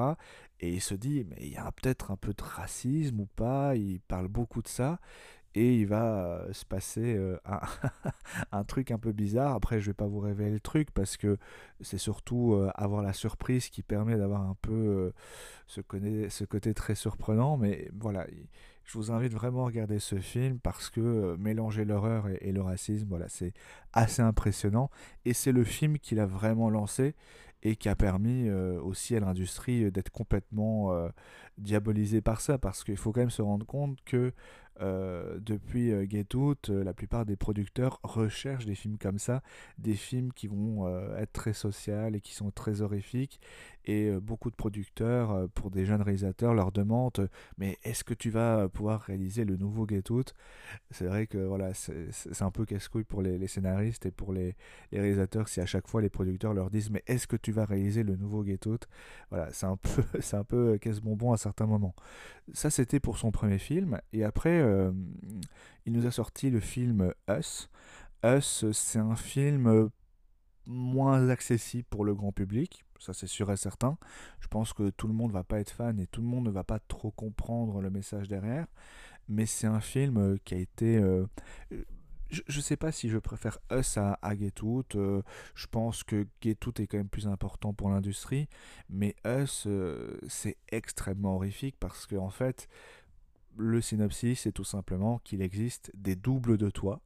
Et 0.60 0.74
il 0.74 0.82
se 0.82 0.94
dit, 0.94 1.25
mais 1.30 1.38
il 1.42 1.54
y 1.54 1.58
a 1.58 1.72
peut-être 1.72 2.12
un 2.12 2.16
peu 2.16 2.34
de 2.34 2.44
racisme 2.44 3.22
ou 3.22 3.25
pas, 3.25 3.75
il 3.75 4.00
parle 4.01 4.28
beaucoup 4.28 4.62
de 4.62 4.68
ça, 4.68 5.00
et 5.53 5.75
il 5.75 5.86
va 5.86 6.25
euh, 6.25 6.53
se 6.53 6.65
passer 6.65 7.15
euh, 7.15 7.38
un, 8.51 8.63
truc 8.63 8.91
un 8.91 8.98
peu 8.98 9.12
bizarre. 9.12 9.53
Après, 9.53 9.79
je 9.79 9.88
vais 9.88 9.93
pas 9.93 10.08
vous 10.08 10.20
révéler 10.20 10.51
le 10.51 10.60
truc, 10.60 10.91
parce 10.91 11.17
que 11.17 11.38
c'est 11.81 11.98
surtout 11.98 12.53
euh, 12.53 12.72
avoir 12.75 13.01
la 13.01 13.13
surprise 13.13 13.70
qui 13.70 13.84
permet 13.84 14.17
d'avoir 14.17 14.41
un 14.41 14.55
peu 14.62 15.12
ce, 15.67 15.81
côté 15.81 16.74
très 16.74 16.96
surprenant, 16.96 17.58
mais 17.58 17.89
voilà. 18.00 18.25
Je 18.84 18.98
vous 18.98 19.12
invite 19.12 19.31
vraiment 19.31 19.63
à 19.63 19.65
regarder 19.67 20.00
ce 20.00 20.17
film 20.17 20.60
parce 20.60 20.89
que 20.89 21.38
mélanger 21.38 21.86
l'horreur 21.86 22.27
et, 22.27 22.51
le 22.51 22.62
racisme, 22.62 23.08
voilà, 23.08 23.29
c'est 23.29 23.53
assez 23.93 24.22
impressionnant. 24.22 24.89
Et 25.24 25.34
c'est 25.34 25.51
le 25.51 25.63
film 25.63 25.98
qu'il 26.00 26.20
a 26.20 26.25
vraiment 26.25 26.70
lancé 26.70 27.15
et 27.63 27.75
qui 27.75 27.89
a 27.89 27.96
permis 27.96 28.50
aussi 28.50 29.15
à 29.15 29.20
l'industrie 29.20 29.91
d'être 29.91 30.10
complètement 30.10 30.93
euh, 30.93 31.10
diabolisée 31.58 32.22
par 32.22 32.41
ça, 32.41 32.58
parce 32.58 32.84
qu'il 32.84 32.98
faut 32.98 33.12
quand 33.12 33.22
même 33.22 33.29
se 33.29 33.41
rendre 33.41 33.65
compte 33.65 33.98
que 34.03 34.34
euh, 34.82 35.38
depuis 35.40 35.92
euh, 35.92 36.06
Get 36.10 36.36
Out, 36.36 36.70
euh, 36.70 36.84
la 36.84 36.94
plupart 36.94 37.26
des 37.26 37.36
producteurs 37.36 38.00
recherchent 38.04 38.66
des 38.66 38.76
films 38.76 38.98
comme 38.98 39.20
ça, 39.20 39.44
des 39.78 39.94
films 39.94 40.34
qui 40.34 40.48
vont 40.48 40.62
être 41.18 41.34
très 41.34 41.54
sociaux 41.54 41.82
et 42.14 42.22
qui 42.22 42.34
sont 42.34 42.52
très 42.52 42.82
horrifiques. 42.82 43.40
Et 43.86 44.12
beaucoup 44.12 44.52
de 44.52 44.56
producteurs, 44.56 45.50
pour 45.56 45.72
des 45.72 45.86
jeunes 45.86 46.04
réalisateurs, 46.04 46.54
leur 46.54 46.72
demandent 46.72 47.30
Mais 47.58 47.80
est-ce 47.84 48.04
que 48.04 48.14
tu 48.14 48.30
vas 48.30 48.70
pouvoir 48.70 49.02
réaliser 49.02 49.44
le 49.44 49.58
nouveau 49.58 49.88
Get 49.88 50.12
Out? 50.12 50.36
C'est 50.92 51.06
vrai 51.06 51.26
que 51.26 51.40
voilà, 51.40 51.74
c'est 51.74 52.42
un 52.42 52.52
peu 52.52 52.66
casse-couille 52.66 53.04
pour 53.04 53.24
les, 53.24 53.48
scénaristes 53.48 54.06
et 54.06 54.12
pour 54.12 54.34
les, 54.34 54.56
réalisateurs 54.92 55.48
si 55.48 55.62
à 55.62 55.66
chaque 55.66 55.88
fois 55.88 56.02
les 56.02 56.10
producteurs 56.10 56.54
leur 56.54 56.70
disent 56.70 56.92
Mais 56.92 57.04
est-ce 57.08 57.26
que 57.26 57.36
tu 57.36 57.52
vas 57.52 57.66
réaliser 57.66 58.04
le 58.04 58.16
nouveau 58.16 58.46
Get 58.46 58.68
Out? 58.68 58.88
Voilà, 59.32 59.52
c'est 59.52 59.66
un 59.66 59.78
peu, 59.78 60.04
un 60.34 60.44
peu 60.44 60.78
casse-bonbon 60.78 61.34
à 61.34 61.38
certains 61.38 61.66
moments. 61.66 61.96
Ça, 62.54 62.70
c'était 62.70 63.00
pour 63.00 63.18
son 63.18 63.32
premier 63.32 63.58
film. 63.58 64.00
Et 64.14 64.24
après, 64.24 64.62
euh, 64.72 64.92
il 65.86 65.94
nous 65.94 66.06
a 66.06 66.12
sorti 66.12 66.50
le 66.50 66.60
film 66.60 67.13
Us. 67.30 67.70
Us, 68.24 68.72
c'est 68.72 69.00
un 69.00 69.16
film 69.16 69.90
moins 70.66 71.30
accessible 71.30 71.88
pour 71.90 72.06
le 72.06 72.13
grand 72.13 72.32
public, 72.32 72.86
ça 73.00 73.13
c'est 73.13 73.28
sûr 73.28 73.51
et 73.51 73.58
certain. 73.58 73.98
Je 74.40 74.48
pense 74.48 74.74
que 74.74 74.92
tout 74.92 75.08
le 75.08 75.13
monde 75.13 75.32
va 75.32 75.44
pas 75.44 75.60
être 75.60 75.72
fan 75.72 76.00
et 76.00 76.08
tout 76.08 76.22
le 76.22 76.28
monde 76.28 76.46
ne 76.46 76.51
va 76.51 76.63
pas 76.63 76.80
trop 76.80 77.12
comprendre 77.12 77.82
le 77.82 77.90
message 77.90 78.28
derrière, 78.28 78.68
mais 79.28 79.46
c'est 79.46 79.68
un 79.68 79.82
film 79.82 80.38
qui 80.46 80.54
a 80.54 80.58
été... 80.58 80.98
Euh, 80.98 81.25
je 82.30 82.58
ne 82.58 82.62
sais 82.62 82.78
pas 82.78 82.94
si 82.94 83.10
je 83.10 83.18
préfère 83.18 83.58
Us 83.74 83.98
à, 83.98 84.18
à 84.22 84.38
Get 84.38 84.62
Out. 84.63 84.96
Euh, 84.96 85.22
je 85.54 85.68
pense 85.68 86.04
que 86.04 86.25
Get 86.42 86.66
Out 86.66 86.80
est 86.80 86.88
quand 86.88 86.98
même 86.98 87.10
plus 87.10 87.28
important 87.28 87.74
pour 87.74 87.90
l'industrie. 87.90 88.48
Mais 88.88 89.18
Us, 89.25 89.68
c'est 90.30 90.56
extrêmement 90.70 91.36
horrifique 91.36 91.75
parce 91.78 92.08
que, 92.08 92.16
en 92.16 92.30
fait, 92.30 92.70
le 93.58 93.81
synopsis, 93.81 94.41
c'est 94.41 94.51
tout 94.51 94.63
simplement 94.63 95.20
qu'il 95.20 95.41
existe 95.41 95.91
des 95.96 96.15
doubles 96.15 96.58
de 96.58 96.70
toi 96.70 97.01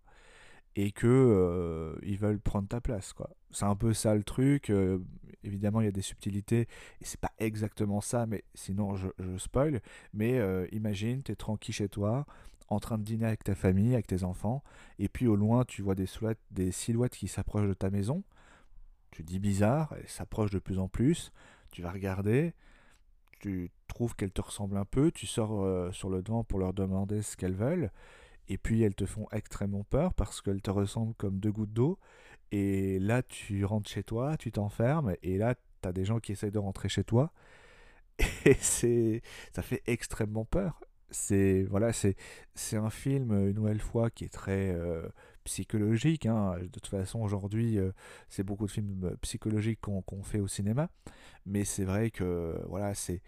et 0.75 0.91
que 0.91 1.07
euh, 1.07 1.97
ils 2.03 2.17
veulent 2.17 2.39
prendre 2.39 2.67
ta 2.67 2.81
place 2.81 3.13
quoi. 3.13 3.29
C'est 3.51 3.65
un 3.65 3.75
peu 3.75 3.93
ça 3.93 4.13
le 4.15 4.23
truc. 4.23 4.69
Euh, 4.69 4.99
évidemment, 5.43 5.81
il 5.81 5.85
y 5.85 5.87
a 5.87 5.91
des 5.91 6.01
subtilités 6.01 6.61
et 6.61 7.05
c'est 7.05 7.19
pas 7.19 7.31
exactement 7.39 8.01
ça, 8.01 8.25
mais 8.25 8.43
sinon 8.53 8.95
je, 8.95 9.07
spoil. 9.37 9.81
Mais 10.13 10.37
euh, 10.37 10.67
imagine, 10.71 11.23
tu 11.23 11.31
es 11.31 11.35
tranquille 11.35 11.73
chez 11.73 11.89
toi, 11.89 12.25
en 12.67 12.79
train 12.79 12.97
de 12.97 13.03
dîner 13.03 13.25
avec 13.25 13.43
ta 13.43 13.55
famille, 13.55 13.93
avec 13.93 14.07
tes 14.07 14.23
enfants, 14.23 14.63
et 14.99 15.07
puis 15.07 15.27
au 15.27 15.35
loin 15.35 15.63
tu 15.63 15.81
vois 15.81 15.95
des 15.95 16.05
silhouettes, 16.05 16.41
des 16.51 16.71
silhouettes 16.71 17.15
qui 17.15 17.27
s'approchent 17.27 17.69
de 17.69 17.73
ta 17.73 17.89
maison. 17.89 18.23
Tu 19.11 19.23
dis 19.23 19.39
bizarre, 19.39 19.95
elles 19.97 20.09
s'approchent 20.09 20.51
de 20.51 20.59
plus 20.59 20.79
en 20.79 20.89
plus. 20.89 21.31
Tu 21.71 21.81
vas 21.81 21.91
regarder, 21.91 22.53
tu 23.45 23.69
trouves 23.87 24.15
qu'elles 24.15 24.31
te 24.31 24.41
ressemblent 24.41 24.77
un 24.77 24.85
peu, 24.85 25.11
tu 25.11 25.27
sors 25.27 25.63
euh, 25.63 25.91
sur 25.91 26.09
le 26.09 26.23
devant 26.23 26.43
pour 26.43 26.57
leur 26.57 26.73
demander 26.73 27.21
ce 27.21 27.37
qu'elles 27.37 27.53
veulent, 27.53 27.91
et 28.47 28.57
puis 28.57 28.81
elles 28.81 28.95
te 28.95 29.05
font 29.05 29.27
extrêmement 29.31 29.83
peur 29.83 30.15
parce 30.15 30.41
qu'elles 30.41 30.63
te 30.63 30.71
ressemblent 30.71 31.13
comme 31.13 31.39
deux 31.39 31.51
gouttes 31.51 31.73
d'eau, 31.73 31.99
et 32.51 32.97
là 32.97 33.21
tu 33.21 33.63
rentres 33.63 33.89
chez 33.89 34.03
toi, 34.03 34.35
tu 34.37 34.51
t'enfermes, 34.51 35.15
et 35.21 35.37
là 35.37 35.53
tu 35.53 35.87
as 35.87 35.91
des 35.91 36.05
gens 36.05 36.19
qui 36.19 36.31
essayent 36.31 36.51
de 36.51 36.57
rentrer 36.57 36.89
chez 36.89 37.03
toi, 37.03 37.31
et 38.45 38.55
c'est 38.55 39.21
ça 39.53 39.61
fait 39.61 39.83
extrêmement 39.85 40.45
peur. 40.45 40.81
C'est 41.11 41.63
voilà, 41.69 41.93
c'est 41.93 42.15
c'est 42.55 42.77
un 42.77 42.89
film 42.89 43.31
une 43.31 43.53
nouvelle 43.53 43.79
fois 43.79 44.09
qui 44.09 44.25
est 44.25 44.33
très 44.33 44.71
euh, 44.71 45.07
psychologique. 45.45 46.25
Hein. 46.25 46.57
De 46.59 46.67
toute 46.67 46.87
façon, 46.87 47.21
aujourd'hui, 47.21 47.77
euh, 47.77 47.91
c'est 48.27 48.43
beaucoup 48.43 48.65
de 48.65 48.71
films 48.71 49.15
psychologiques 49.21 49.79
qu'on 49.79 50.23
fait 50.23 50.39
au 50.39 50.47
cinéma. 50.47 50.89
Mais 51.45 51.63
c'est 51.63 51.85
vrai 51.85 52.11
que 52.11 52.59
voilà, 52.67 52.93
c'est 52.93 53.21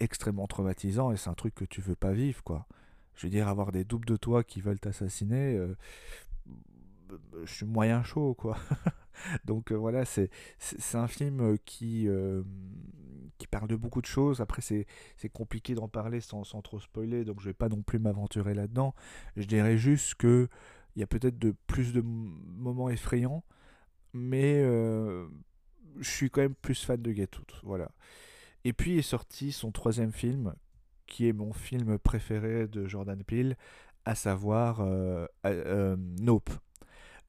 extrêmement 0.00 0.46
traumatisant 0.46 1.12
et 1.12 1.16
c'est 1.16 1.28
un 1.28 1.34
truc 1.34 1.54
que 1.54 1.64
tu 1.64 1.82
veux 1.82 1.96
pas 1.96 2.12
vivre. 2.12 2.42
quoi. 2.42 2.66
Je 3.14 3.26
veux 3.26 3.30
dire, 3.30 3.48
avoir 3.48 3.72
des 3.72 3.84
doubles 3.84 4.06
de 4.06 4.16
toi 4.16 4.44
qui 4.44 4.60
veulent 4.60 4.80
t'assassiner, 4.80 5.56
euh, 5.56 5.76
je 7.44 7.52
suis 7.52 7.66
moyen 7.66 8.02
chaud. 8.02 8.34
quoi. 8.34 8.56
Donc 9.44 9.72
euh, 9.72 9.74
voilà, 9.74 10.04
c'est 10.04 10.30
un 10.94 11.08
film 11.08 11.58
qui, 11.64 12.08
qui 13.38 13.46
parle 13.46 13.68
de 13.68 13.76
beaucoup 13.76 14.00
de 14.00 14.06
choses. 14.06 14.40
Après, 14.40 14.62
c'est 14.62 14.86
compliqué 15.32 15.74
d'en 15.74 15.88
parler 15.88 16.20
sans, 16.20 16.44
sans, 16.44 16.62
trop 16.62 16.78
spoiler, 16.78 17.24
donc 17.24 17.40
je 17.40 17.46
vais 17.46 17.54
pas 17.54 17.68
non 17.68 17.82
plus 17.82 17.98
m'aventurer 17.98 18.54
là-dedans. 18.54 18.94
Je 19.36 19.46
dirais 19.46 19.76
juste 19.76 20.14
que 20.14 20.48
il 20.96 21.00
y 21.00 21.02
a 21.02 21.06
peut-être 21.06 21.38
de 21.38 21.54
plus 21.66 21.92
de 21.92 22.00
moments 22.00 22.88
effrayants, 22.88 23.44
mais 24.14 24.62
euh, 24.62 25.28
je 26.00 26.10
suis 26.10 26.30
quand 26.30 26.40
même 26.40 26.54
plus 26.54 26.82
fan 26.82 27.00
de 27.00 27.12
Get 27.12 27.28
Out, 27.38 27.60
voilà. 27.62 27.90
Et 28.64 28.72
puis 28.72 28.98
est 28.98 29.02
sorti 29.02 29.52
son 29.52 29.70
troisième 29.70 30.10
film, 30.10 30.54
qui 31.06 31.28
est 31.28 31.34
mon 31.34 31.52
film 31.52 31.98
préféré 31.98 32.66
de 32.66 32.86
Jordan 32.86 33.22
Peele, 33.22 33.56
à 34.06 34.14
savoir 34.14 34.80
euh, 34.80 35.26
euh, 35.44 35.96
Nope, 36.20 36.50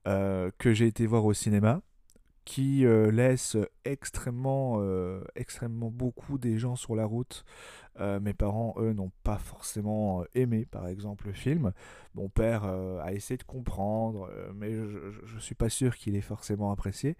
que 0.05 0.73
j'ai 0.73 0.87
été 0.87 1.05
voir 1.05 1.25
au 1.25 1.33
cinéma 1.33 1.81
qui 2.47 2.85
euh, 2.85 3.11
laisse 3.11 3.57
extrêmement, 3.83 4.77
euh, 4.79 5.21
extrêmement 5.35 5.91
beaucoup 5.91 6.37
des 6.37 6.57
gens 6.57 6.77
sur 6.77 6.95
la 6.95 7.03
route. 7.03 7.43
Euh, 7.99 8.21
mes 8.21 8.33
parents, 8.33 8.73
eux, 8.77 8.93
n'ont 8.93 9.11
pas 9.23 9.37
forcément 9.37 10.23
aimé, 10.33 10.65
par 10.65 10.87
exemple, 10.87 11.27
le 11.27 11.33
film. 11.33 11.73
Mon 12.15 12.29
père 12.29 12.63
a 12.63 13.11
essayé 13.11 13.37
de 13.37 13.43
comprendre, 13.43 14.31
mais 14.55 14.71
je 14.71 15.35
ne 15.35 15.39
suis 15.41 15.55
pas 15.55 15.67
sûr 15.67 15.97
qu'il 15.97 16.15
ait 16.15 16.21
forcément 16.21 16.71
apprécié. 16.71 17.17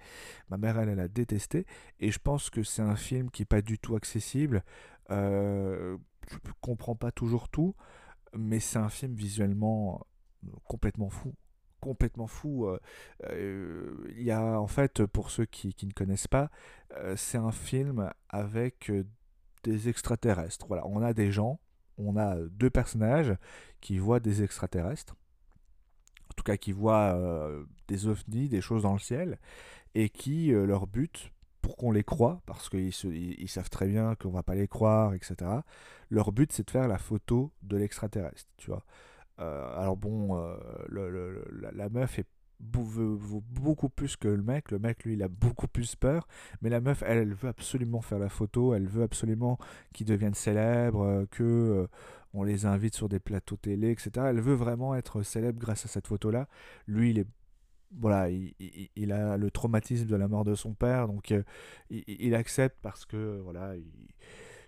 Ma 0.49 0.55
mère, 0.55 0.79
elle, 0.79 0.87
elle 0.87 1.01
a 1.01 1.09
détesté. 1.09 1.65
Et 1.99 2.09
je 2.09 2.19
pense 2.19 2.49
que 2.49 2.63
c'est 2.63 2.81
un 2.81 2.95
film 2.95 3.29
qui 3.29 3.41
n'est 3.41 3.47
pas 3.47 3.61
du 3.61 3.79
tout 3.79 3.97
accessible. 3.97 4.63
je 5.09 5.15
ne 5.15 6.51
comprends 6.61 6.95
pas 6.95 7.11
toujours 7.11 7.49
tout, 7.49 7.75
mais 8.33 8.61
c'est 8.61 8.79
un 8.79 8.89
film 8.89 9.13
visuellement 9.13 10.07
complètement 10.69 11.09
fou 11.09 11.33
complètement 11.79 12.27
fou. 12.27 12.67
Euh, 12.67 12.79
euh, 13.25 14.07
il 14.15 14.23
y 14.23 14.31
a 14.31 14.59
en 14.59 14.67
fait, 14.67 15.05
pour 15.05 15.31
ceux 15.31 15.45
qui, 15.45 15.75
ne 15.83 15.91
connaissent 15.91 16.27
pas, 16.27 16.49
euh, 16.95 17.15
c'est 17.15 17.37
un 17.37 17.51
film 17.51 18.11
avec 18.29 18.91
des 19.63 19.89
extraterrestres. 19.89 20.65
Voilà, 20.67 20.85
on 20.87 21.01
a 21.01 21.13
des 21.13 21.31
gens, 21.31 21.59
on 21.97 22.17
a 22.17 22.35
deux 22.51 22.69
personnages 22.69 23.35
qui 23.81 23.97
voient 23.97 24.19
des 24.19 24.43
extraterrestres, 24.43 25.15
en 26.29 26.33
tout 26.35 26.43
cas 26.43 26.57
qui 26.57 26.71
voient 26.71 27.19
des 27.87 28.07
ovnis, 28.07 28.49
des 28.49 28.61
choses 28.61 28.83
dans 28.83 28.93
le 28.93 28.99
ciel, 28.99 29.39
et 29.95 30.09
qui 30.09 30.49
leur 30.51 30.87
but 30.87 31.31
pour 31.61 31.75
qu'on 31.75 31.91
les 31.91 32.03
croit, 32.03 32.41
parce 32.45 32.69
qu'ils 32.69 32.93
ils 33.03 33.49
savent 33.49 33.69
très 33.69 33.87
bien 33.87 34.15
qu'on 34.15 34.29
va 34.29 34.43
pas 34.43 34.55
les 34.55 34.67
croire, 34.67 35.13
etc. 35.13 35.35
Leur 36.09 36.31
but, 36.31 36.51
c'est 36.53 36.65
de 36.65 36.71
faire 36.71 36.87
la 36.87 36.97
photo 36.97 37.51
de 37.63 37.75
l'extraterrestre, 37.75 38.49
tu 38.57 38.69
vois. 38.69 38.85
Euh, 39.39 39.79
alors 39.79 39.97
bon, 39.97 40.37
euh, 40.37 40.55
la, 41.73 41.89
meuf 41.89 42.19
est 42.19 42.27
beaucoup 42.59 43.89
plus 43.89 44.15
que 44.17 44.27
le 44.27 44.41
mec. 44.41 44.71
Le 44.71 44.79
mec, 44.79 45.03
lui, 45.03 45.13
il 45.13 45.23
a 45.23 45.27
beaucoup 45.27 45.67
plus 45.67 45.95
peur. 45.95 46.27
Mais 46.61 46.69
la 46.69 46.81
meuf, 46.81 47.03
elle, 47.05 47.19
elle 47.19 47.33
veut 47.33 47.49
absolument 47.49 48.01
faire 48.01 48.19
la 48.19 48.29
photo. 48.29 48.73
Elle 48.73 48.87
veut 48.87 49.03
absolument 49.03 49.57
qu'ils 49.93 50.07
deviennent 50.07 50.33
célèbres, 50.33 51.01
euh, 51.03 51.25
que 51.29 51.87
on 52.33 52.43
les 52.43 52.65
invite 52.65 52.95
sur 52.95 53.09
des 53.09 53.19
plateaux 53.19 53.57
télé, 53.57 53.91
etc. 53.91 54.27
Elle 54.29 54.41
veut 54.41 54.53
vraiment 54.53 54.95
être 54.95 55.23
célèbre 55.23 55.59
grâce 55.59 55.85
à 55.85 55.87
cette 55.87 56.07
photo-là. 56.07 56.47
Lui, 56.87 57.11
il 57.11 57.19
est 57.19 57.27
voilà, 57.97 58.29
il, 58.29 59.11
a 59.13 59.37
le 59.37 59.49
traumatisme 59.49 60.07
de 60.07 60.15
la 60.17 60.27
mort 60.27 60.43
de 60.43 60.55
son 60.55 60.73
père, 60.73 61.07
donc 61.07 61.29
il, 61.29 62.03
il, 62.05 62.35
accepte 62.35 62.75
parce 62.81 63.05
que 63.05 63.39
voilà, 63.41 63.75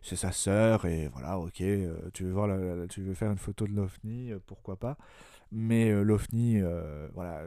c'est 0.01 0.15
sa 0.15 0.31
sœur 0.31 0.85
et 0.85 1.07
voilà, 1.07 1.37
ok, 1.39 1.61
euh, 1.61 2.09
tu 2.13 2.23
veux 2.23 2.31
voir, 2.31 2.49
tu 2.87 3.01
veux 3.01 3.13
faire 3.13 3.31
une 3.31 3.37
photo 3.37 3.67
de 3.67 3.73
l'OVNI, 3.73 4.31
euh, 4.31 4.39
pourquoi 4.45 4.77
pas. 4.77 4.97
Mais 5.51 5.89
euh, 5.89 6.03
l'OVNI, 6.03 6.61
voilà, 7.13 7.43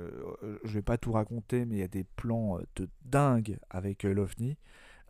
je 0.65 0.73
vais 0.73 0.83
pas 0.83 0.99
tout 0.99 1.13
raconter, 1.13 1.65
mais 1.65 1.77
il 1.77 1.81
y 1.81 1.85
a 1.85 1.89
des 1.89 2.05
plans 2.05 2.59
de 2.77 2.89
dingue 3.05 3.59
avec 3.71 4.03
l'OVNI. 4.03 4.57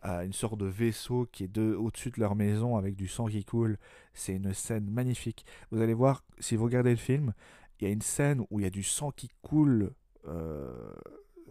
une 0.03 0.33
sorte 0.33 0.59
de 0.59 0.67
vaisseau 0.67 1.27
qui 1.31 1.45
est 1.45 1.47
de, 1.47 1.73
au-dessus 1.75 2.11
de 2.11 2.19
leur 2.19 2.35
maison 2.35 2.77
avec 2.77 2.95
du 2.95 3.07
sang 3.07 3.25
qui 3.25 3.43
coule. 3.43 3.77
C'est 4.13 4.35
une 4.35 4.53
scène 4.53 4.89
magnifique. 4.89 5.45
Vous 5.71 5.81
allez 5.81 5.95
voir, 5.95 6.23
si 6.39 6.55
vous 6.55 6.65
regardez 6.65 6.91
le 6.91 6.97
film, 6.97 7.33
il 7.79 7.87
y 7.87 7.89
a 7.89 7.93
une 7.93 8.01
scène 8.01 8.45
où 8.51 8.59
il 8.59 8.63
y 8.63 8.67
a 8.67 8.71
du 8.71 8.83
sang 8.83 9.11
qui 9.11 9.29
coule 9.41 9.91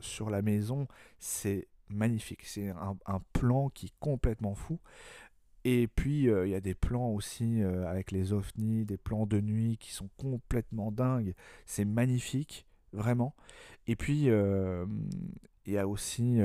sur 0.01 0.31
la 0.31 0.43
maison. 0.43 0.87
C'est 1.19 1.67
magnifique. 1.93 2.45
C'est 2.45 2.69
un, 2.69 3.21
plan 3.33 3.69
qui 3.71 3.87
est 3.87 3.95
complètement 4.01 4.55
fou. 4.55 4.79
Et 5.65 5.87
puis, 5.87 6.29
euh, 6.29 6.47
il 6.47 6.51
y 6.51 6.55
a 6.55 6.61
des 6.61 6.75
plans 6.75 7.09
aussi 7.11 7.63
euh, 7.63 7.89
avec 7.89 8.11
les 8.11 8.33
ovnis, 8.33 8.85
des 8.85 8.97
plans 8.97 9.27
de 9.27 9.41
nuit 9.41 9.77
qui 9.79 9.93
sont 9.93 10.09
complètement 10.17 10.91
dingues. 10.91 11.35
C'est 11.67 11.85
magnifique, 11.85 12.67
vraiment. 12.93 13.35
Et 13.87 13.95
puis, 13.95 14.29
euh, 14.29 14.85
il 15.67 15.75
y 15.75 15.79
a 15.79 15.87
aussi 15.87 16.41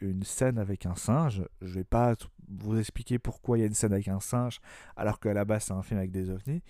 une 0.00 0.24
scène 0.24 0.58
avec 0.58 0.86
un 0.86 0.96
singe. 0.96 1.44
Je 1.62 1.74
vais 1.74 1.84
pas 1.84 2.14
vous 2.48 2.76
expliquer 2.78 3.20
pourquoi 3.20 3.58
il 3.58 3.60
y 3.60 3.64
a 3.64 3.66
une 3.66 3.74
scène 3.74 3.92
avec 3.92 4.08
un 4.08 4.18
singe, 4.18 4.60
alors 4.96 5.20
qu'à 5.20 5.32
la 5.32 5.44
base, 5.44 5.64
c'est 5.64 5.72
un 5.72 5.82
film 5.82 5.98
avec 5.98 6.10
des 6.10 6.30
ovnis. 6.30 6.62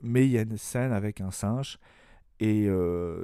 Mais 0.00 0.24
il 0.24 0.30
y 0.30 0.38
a 0.38 0.42
une 0.42 0.56
scène 0.56 0.92
avec 0.92 1.20
un 1.20 1.30
singe. 1.30 1.78
Et 2.40 2.66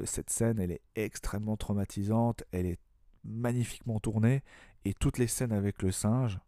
cette 0.04 0.28
scène, 0.28 0.58
elle 0.60 0.70
est 0.70 0.82
extrêmement 0.96 1.56
traumatisante. 1.56 2.44
Elle 2.52 2.66
est 2.66 2.78
magnifiquement 3.24 4.00
tournée. 4.00 4.42
Et 4.84 4.92
toutes 4.92 5.16
les 5.16 5.26
scènes 5.26 5.52
avec 5.52 5.82
le 5.82 5.90
singe, 5.90 6.38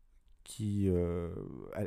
qui 0.45 0.89
euh, 0.89 1.31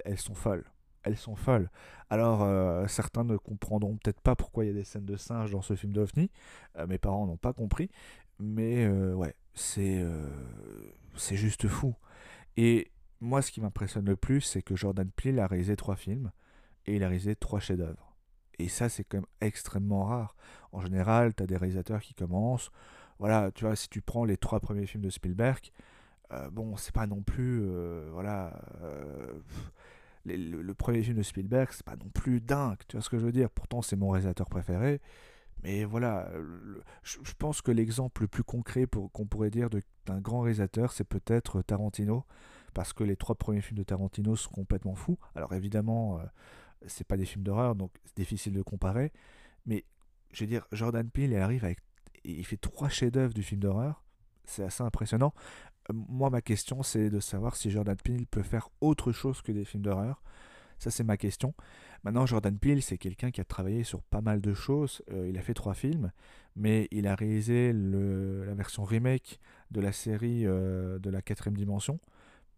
elles, 0.06 0.20
sont 0.20 0.36
folles. 0.36 0.66
elles 1.04 1.18
sont 1.18 1.36
folles. 1.36 1.70
Alors, 2.10 2.44
euh, 2.44 2.88
certains 2.88 3.24
ne 3.24 3.38
comprendront 3.38 3.98
peut-être 3.98 4.22
pas 4.22 4.36
pourquoi 4.36 4.66
il 4.66 4.68
y 4.68 4.72
a 4.72 4.74
des 4.74 4.84
scènes 4.84 5.06
de 5.06 5.16
singes 5.16 5.52
dans 5.52 5.62
ce 5.62 5.76
film 5.76 5.94
d'OVNI. 5.94 6.30
Euh, 6.78 6.88
mes 6.88 6.98
parents 6.98 7.26
n'ont 7.26 7.38
pas 7.38 7.54
compris. 7.54 7.90
Mais 8.40 8.86
ouais, 8.90 9.34
c'est 9.54 10.06
c'est 11.16 11.38
juste 11.38 11.70
fou. 11.70 11.96
Et 12.58 12.92
moi, 13.22 13.42
ce 13.42 13.50
qui 13.50 13.62
m'impressionne 13.62 14.06
le 14.06 14.18
plus, 14.18 14.42
c'est 14.42 14.62
que 14.62 14.76
Jordan 14.76 15.10
Peele 15.10 15.40
a 15.40 15.48
réalisé 15.48 15.78
trois 15.78 15.96
films 15.96 16.32
et 16.86 16.98
il 16.98 17.04
a 17.04 17.08
réalisé 17.08 17.38
trois 17.38 17.62
chefs-d'œuvre. 17.62 18.16
Et 18.60 18.68
ça, 18.68 18.90
c'est 18.90 19.06
quand 19.06 19.18
même 19.18 19.26
extrêmement 19.40 20.04
rare. 20.04 20.36
En 20.74 20.82
général, 20.82 21.34
tu 21.34 21.44
as 21.44 21.48
des 21.48 21.56
réalisateurs 21.58 22.02
qui 22.02 22.14
commencent. 22.14 22.72
Voilà, 23.20 23.52
tu 23.52 23.66
vois, 23.66 23.76
si 23.76 23.90
tu 23.90 24.02
prends 24.02 24.26
les 24.26 24.38
trois 24.38 24.60
premiers 24.60 24.86
films 24.86 25.04
de 25.04 25.10
Spielberg, 25.10 25.72
euh, 26.32 26.50
bon, 26.50 26.76
c'est 26.78 26.94
pas 26.94 27.08
non 27.08 27.22
plus. 27.22 27.62
Euh, 27.64 28.10
voilà. 28.12 28.60
Euh, 28.82 29.40
le, 30.26 30.74
premier 30.74 31.04
film 31.04 31.18
de 31.18 31.24
Spielberg, 31.24 31.70
c'est 31.72 31.86
pas 31.86 31.96
non 31.96 32.10
plus 32.10 32.42
dingue. 32.42 32.78
Tu 32.88 32.96
vois 32.98 33.04
ce 33.04 33.10
que 33.10 33.18
je 33.18 33.26
veux 33.26 33.32
dire 33.32 33.50
Pourtant, 33.50 33.82
c'est 33.82 33.96
mon 33.96 34.10
réalisateur 34.10 34.50
préféré. 34.50 35.02
Mais 35.64 35.84
voilà, 35.84 36.30
je, 37.04 37.34
pense 37.38 37.62
que 37.62 37.72
l'exemple 37.72 38.22
le 38.24 38.28
plus 38.28 38.44
concret 38.44 38.86
qu'on 38.88 39.26
pourrait 39.26 39.50
dire 39.50 39.70
d'un 40.06 40.20
grand 40.20 40.42
réalisateur, 40.42 40.92
c'est 40.92 41.04
peut-être 41.04 41.62
Tarantino. 41.62 42.26
Parce 42.74 42.92
que 42.94 43.04
les 43.04 43.16
trois 43.16 43.36
premiers 43.36 43.62
films 43.62 43.78
de 43.78 43.84
Tarantino 43.84 44.36
sont 44.36 44.52
complètement 44.52 44.96
fous. 44.96 45.18
Alors 45.34 45.54
évidemment 45.54 46.20
c'est 46.88 47.08
pas 47.08 47.18
des 47.18 47.26
films 47.26 47.44
d'horreur, 47.44 47.76
donc 47.76 47.92
c'est 48.06 48.18
difficile 48.18 48.54
de 48.54 48.62
comparer. 48.62 49.12
Mais 49.66 49.86
je 50.32 50.44
veux 50.44 50.48
dire, 50.48 50.68
Jordan 50.72 51.10
Peele, 51.10 51.32
il 51.32 51.38
arrive 51.38 51.66
avec. 51.66 51.80
Il 52.24 52.46
fait 52.46 52.58
trois 52.58 52.90
chefs-d'œuvre 52.90 53.34
du 53.34 53.44
film 53.44 53.62
d'horreur. 53.62 54.04
C'est 54.48 54.64
assez 54.64 54.84
impressionnant. 54.84 55.34
Euh, 55.90 55.94
moi, 55.94 56.30
ma 56.30 56.42
question, 56.42 56.84
c'est 56.84 57.10
de 57.10 57.20
savoir 57.20 57.56
si 57.56 57.72
Jordan 57.72 57.98
Peele 57.98 58.28
peut 58.28 58.44
faire 58.44 58.70
autre 58.82 59.12
chose 59.12 59.42
que 59.42 59.52
des 59.52 59.66
films 59.66 59.84
d'horreur. 59.84 60.22
Ça, 60.80 60.92
c'est 60.92 61.04
ma 61.04 61.18
question. 61.18 61.54
Maintenant, 62.04 62.26
Jordan 62.26 62.58
Peele, 62.58 62.82
c'est 62.82 62.98
quelqu'un 62.98 63.32
qui 63.32 63.42
a 63.42 63.46
travaillé 63.46 63.84
sur 63.84 64.04
pas 64.04 64.22
mal 64.22 64.42
de 64.42 64.54
choses. 64.54 65.02
Euh, 65.12 65.30
il 65.30 65.38
a 65.38 65.42
fait 65.42 65.54
trois 65.54 65.74
films, 65.74 66.12
mais 66.56 66.88
il 66.92 67.08
a 67.08 67.16
réalisé 67.16 67.72
le, 67.74 68.44
la 68.44 68.54
version 68.54 68.84
remake 68.84 69.40
de 69.72 69.82
la 69.82 69.92
série 69.92 70.46
euh, 70.46 71.00
de 71.00 71.10
la 71.10 71.22
quatrième 71.22 71.58
dimension 71.58 72.00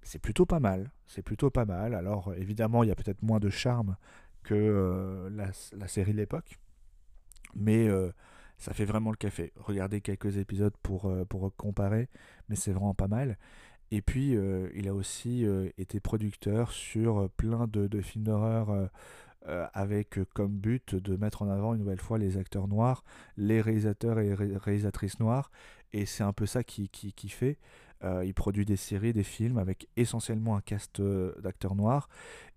c'est 0.07 0.19
plutôt 0.19 0.45
pas 0.45 0.59
mal. 0.59 0.91
C'est 1.05 1.21
plutôt 1.21 1.49
pas 1.49 1.65
mal. 1.65 1.93
Alors 1.93 2.33
évidemment, 2.35 2.83
il 2.83 2.89
y 2.89 2.91
a 2.91 2.95
peut-être 2.95 3.21
moins 3.21 3.39
de 3.39 3.49
charme 3.49 3.97
que 4.43 4.55
euh, 4.55 5.29
la, 5.29 5.87
série 5.87 6.13
de 6.13 6.17
l'époque, 6.17 6.57
mais 7.55 7.87
ça 8.57 8.73
fait 8.73 8.85
vraiment 8.85 9.11
le 9.11 9.17
café. 9.17 9.53
Regardez 9.55 10.01
quelques 10.01 10.37
épisodes 10.37 10.73
pour, 10.81 11.05
euh, 11.05 11.25
pour 11.25 11.55
comparer, 11.55 12.09
mais 12.49 12.55
c'est 12.55 12.71
vraiment 12.71 12.93
pas 12.93 13.07
mal. 13.07 13.37
Et 13.91 14.01
puis, 14.01 14.35
il 14.75 14.89
a 14.89 14.93
aussi 14.93 15.45
été 15.77 16.01
producteur 16.01 16.73
sur 16.73 17.29
plein 17.37 17.67
de, 17.67 17.87
de 17.87 18.01
films 18.01 18.25
d'horreur 18.25 18.89
avec 19.45 20.19
comme 20.33 20.57
but 20.57 20.93
de 20.93 21.15
mettre 21.15 21.41
en 21.41 21.49
avant 21.49 21.73
une 21.73 21.79
nouvelle 21.79 22.01
fois 22.01 22.17
les 22.17 22.35
acteurs 22.35 22.67
noirs, 22.67 23.05
les 23.37 23.61
réalisateurs 23.61 24.19
et 24.19 24.33
réalisatrices 24.33 25.21
noirs. 25.21 25.51
Et 25.93 26.05
c'est 26.05 26.23
un 26.23 26.33
peu 26.33 26.45
ça 26.45 26.65
qui, 26.65 26.89
qui, 26.89 27.13
qui 27.13 27.29
fait. 27.29 27.57
Euh, 28.03 28.23
il 28.25 28.33
produit 28.33 28.65
des 28.65 28.75
séries, 28.75 29.13
des 29.13 29.23
films 29.23 29.57
avec 29.57 29.87
essentiellement 29.95 30.55
un 30.55 30.61
cast 30.61 30.99
euh, 30.99 31.33
d'acteurs 31.41 31.75
noirs. 31.75 32.09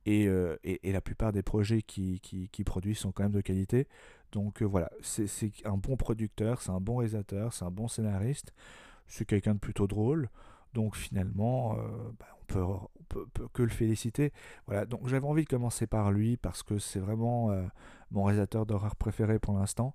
Euh, 0.08 0.56
et, 0.64 0.88
et, 0.88 0.92
la 0.92 1.00
plupart 1.00 1.32
des 1.32 1.42
projets 1.42 1.82
qu'il 1.82 2.20
qui, 2.20 2.48
qui 2.48 2.64
produit 2.64 2.94
sont 2.94 3.12
quand 3.12 3.22
même 3.22 3.32
de 3.32 3.40
qualité. 3.40 3.86
Donc 4.32 4.62
voilà, 4.62 4.90
c'est 5.02 5.26
un 5.64 5.76
bon 5.76 5.96
producteur, 5.96 6.62
c'est 6.62 6.70
un 6.70 6.80
bon 6.80 6.96
réalisateur, 6.96 7.52
c'est 7.52 7.64
un 7.64 7.70
bon 7.70 7.88
scénariste, 7.88 8.52
c'est 9.06 9.24
quelqu'un 9.24 9.54
de 9.54 9.58
plutôt 9.58 9.86
drôle. 9.86 10.28
Donc 10.74 10.96
finalement, 10.96 11.76
bah, 12.18 12.26
on, 12.40 13.04
peut, 13.04 13.26
que 13.52 13.62
le 13.62 13.68
féliciter. 13.70 14.32
Voilà, 14.66 14.86
donc 14.86 15.08
j'avais 15.08 15.26
envie 15.26 15.44
de 15.44 15.48
commencer 15.48 15.86
par 15.86 16.12
lui 16.12 16.36
parce 16.36 16.62
que 16.62 16.78
c'est 16.78 17.00
vraiment 17.00 17.50
mon 18.10 18.24
réalisateur 18.24 18.66
d'horreur 18.66 18.96
préféré 18.96 19.38
pour 19.38 19.54
l'instant. 19.54 19.94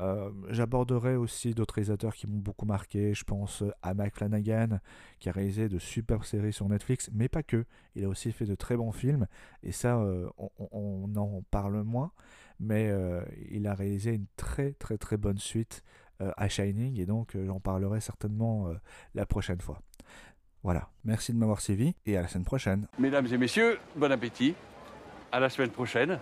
Euh, 0.00 0.30
j'aborderai 0.48 1.14
aussi 1.14 1.54
d'autres 1.54 1.74
réalisateurs 1.74 2.14
qui 2.14 2.26
m'ont 2.26 2.38
beaucoup 2.38 2.66
marqué. 2.66 3.14
Je 3.14 3.24
pense 3.24 3.62
à 3.82 3.94
Mike 3.94 4.16
Flanagan, 4.16 4.80
qui 5.20 5.28
a 5.28 5.32
réalisé 5.32 5.68
de 5.68 5.78
superbes 5.78 6.24
séries 6.24 6.52
sur 6.52 6.68
Netflix, 6.68 7.10
mais 7.12 7.28
pas 7.28 7.42
que. 7.42 7.64
Il 7.94 8.04
a 8.04 8.08
aussi 8.08 8.32
fait 8.32 8.46
de 8.46 8.54
très 8.54 8.76
bons 8.76 8.92
films, 8.92 9.26
et 9.62 9.72
ça, 9.72 9.98
euh, 9.98 10.28
on, 10.70 11.14
en 11.16 11.42
parle 11.50 11.82
moins. 11.82 12.12
Mais 12.60 12.88
euh, 12.90 13.22
il 13.50 13.66
a 13.66 13.74
réalisé 13.74 14.14
une 14.14 14.26
très 14.36 14.72
très 14.74 14.96
très 14.96 15.16
bonne 15.16 15.38
suite 15.38 15.82
à 16.20 16.48
Shining, 16.48 17.00
et 17.00 17.06
donc 17.06 17.36
j'en 17.36 17.58
parlerai 17.58 18.00
certainement 18.00 18.68
la 19.14 19.26
prochaine 19.26 19.60
fois. 19.60 19.80
Voilà, 20.64 20.88
merci 21.04 21.34
de 21.34 21.36
m'avoir 21.36 21.60
suivi, 21.60 21.94
et 22.06 22.16
à 22.16 22.22
la 22.22 22.28
semaine 22.28 22.46
prochaine. 22.46 22.86
Mesdames 22.98 23.26
et 23.30 23.36
messieurs, 23.36 23.78
bon 23.96 24.10
appétit. 24.10 24.54
À 25.30 25.38
la 25.38 25.50
semaine 25.50 25.68
prochaine. 25.68 26.18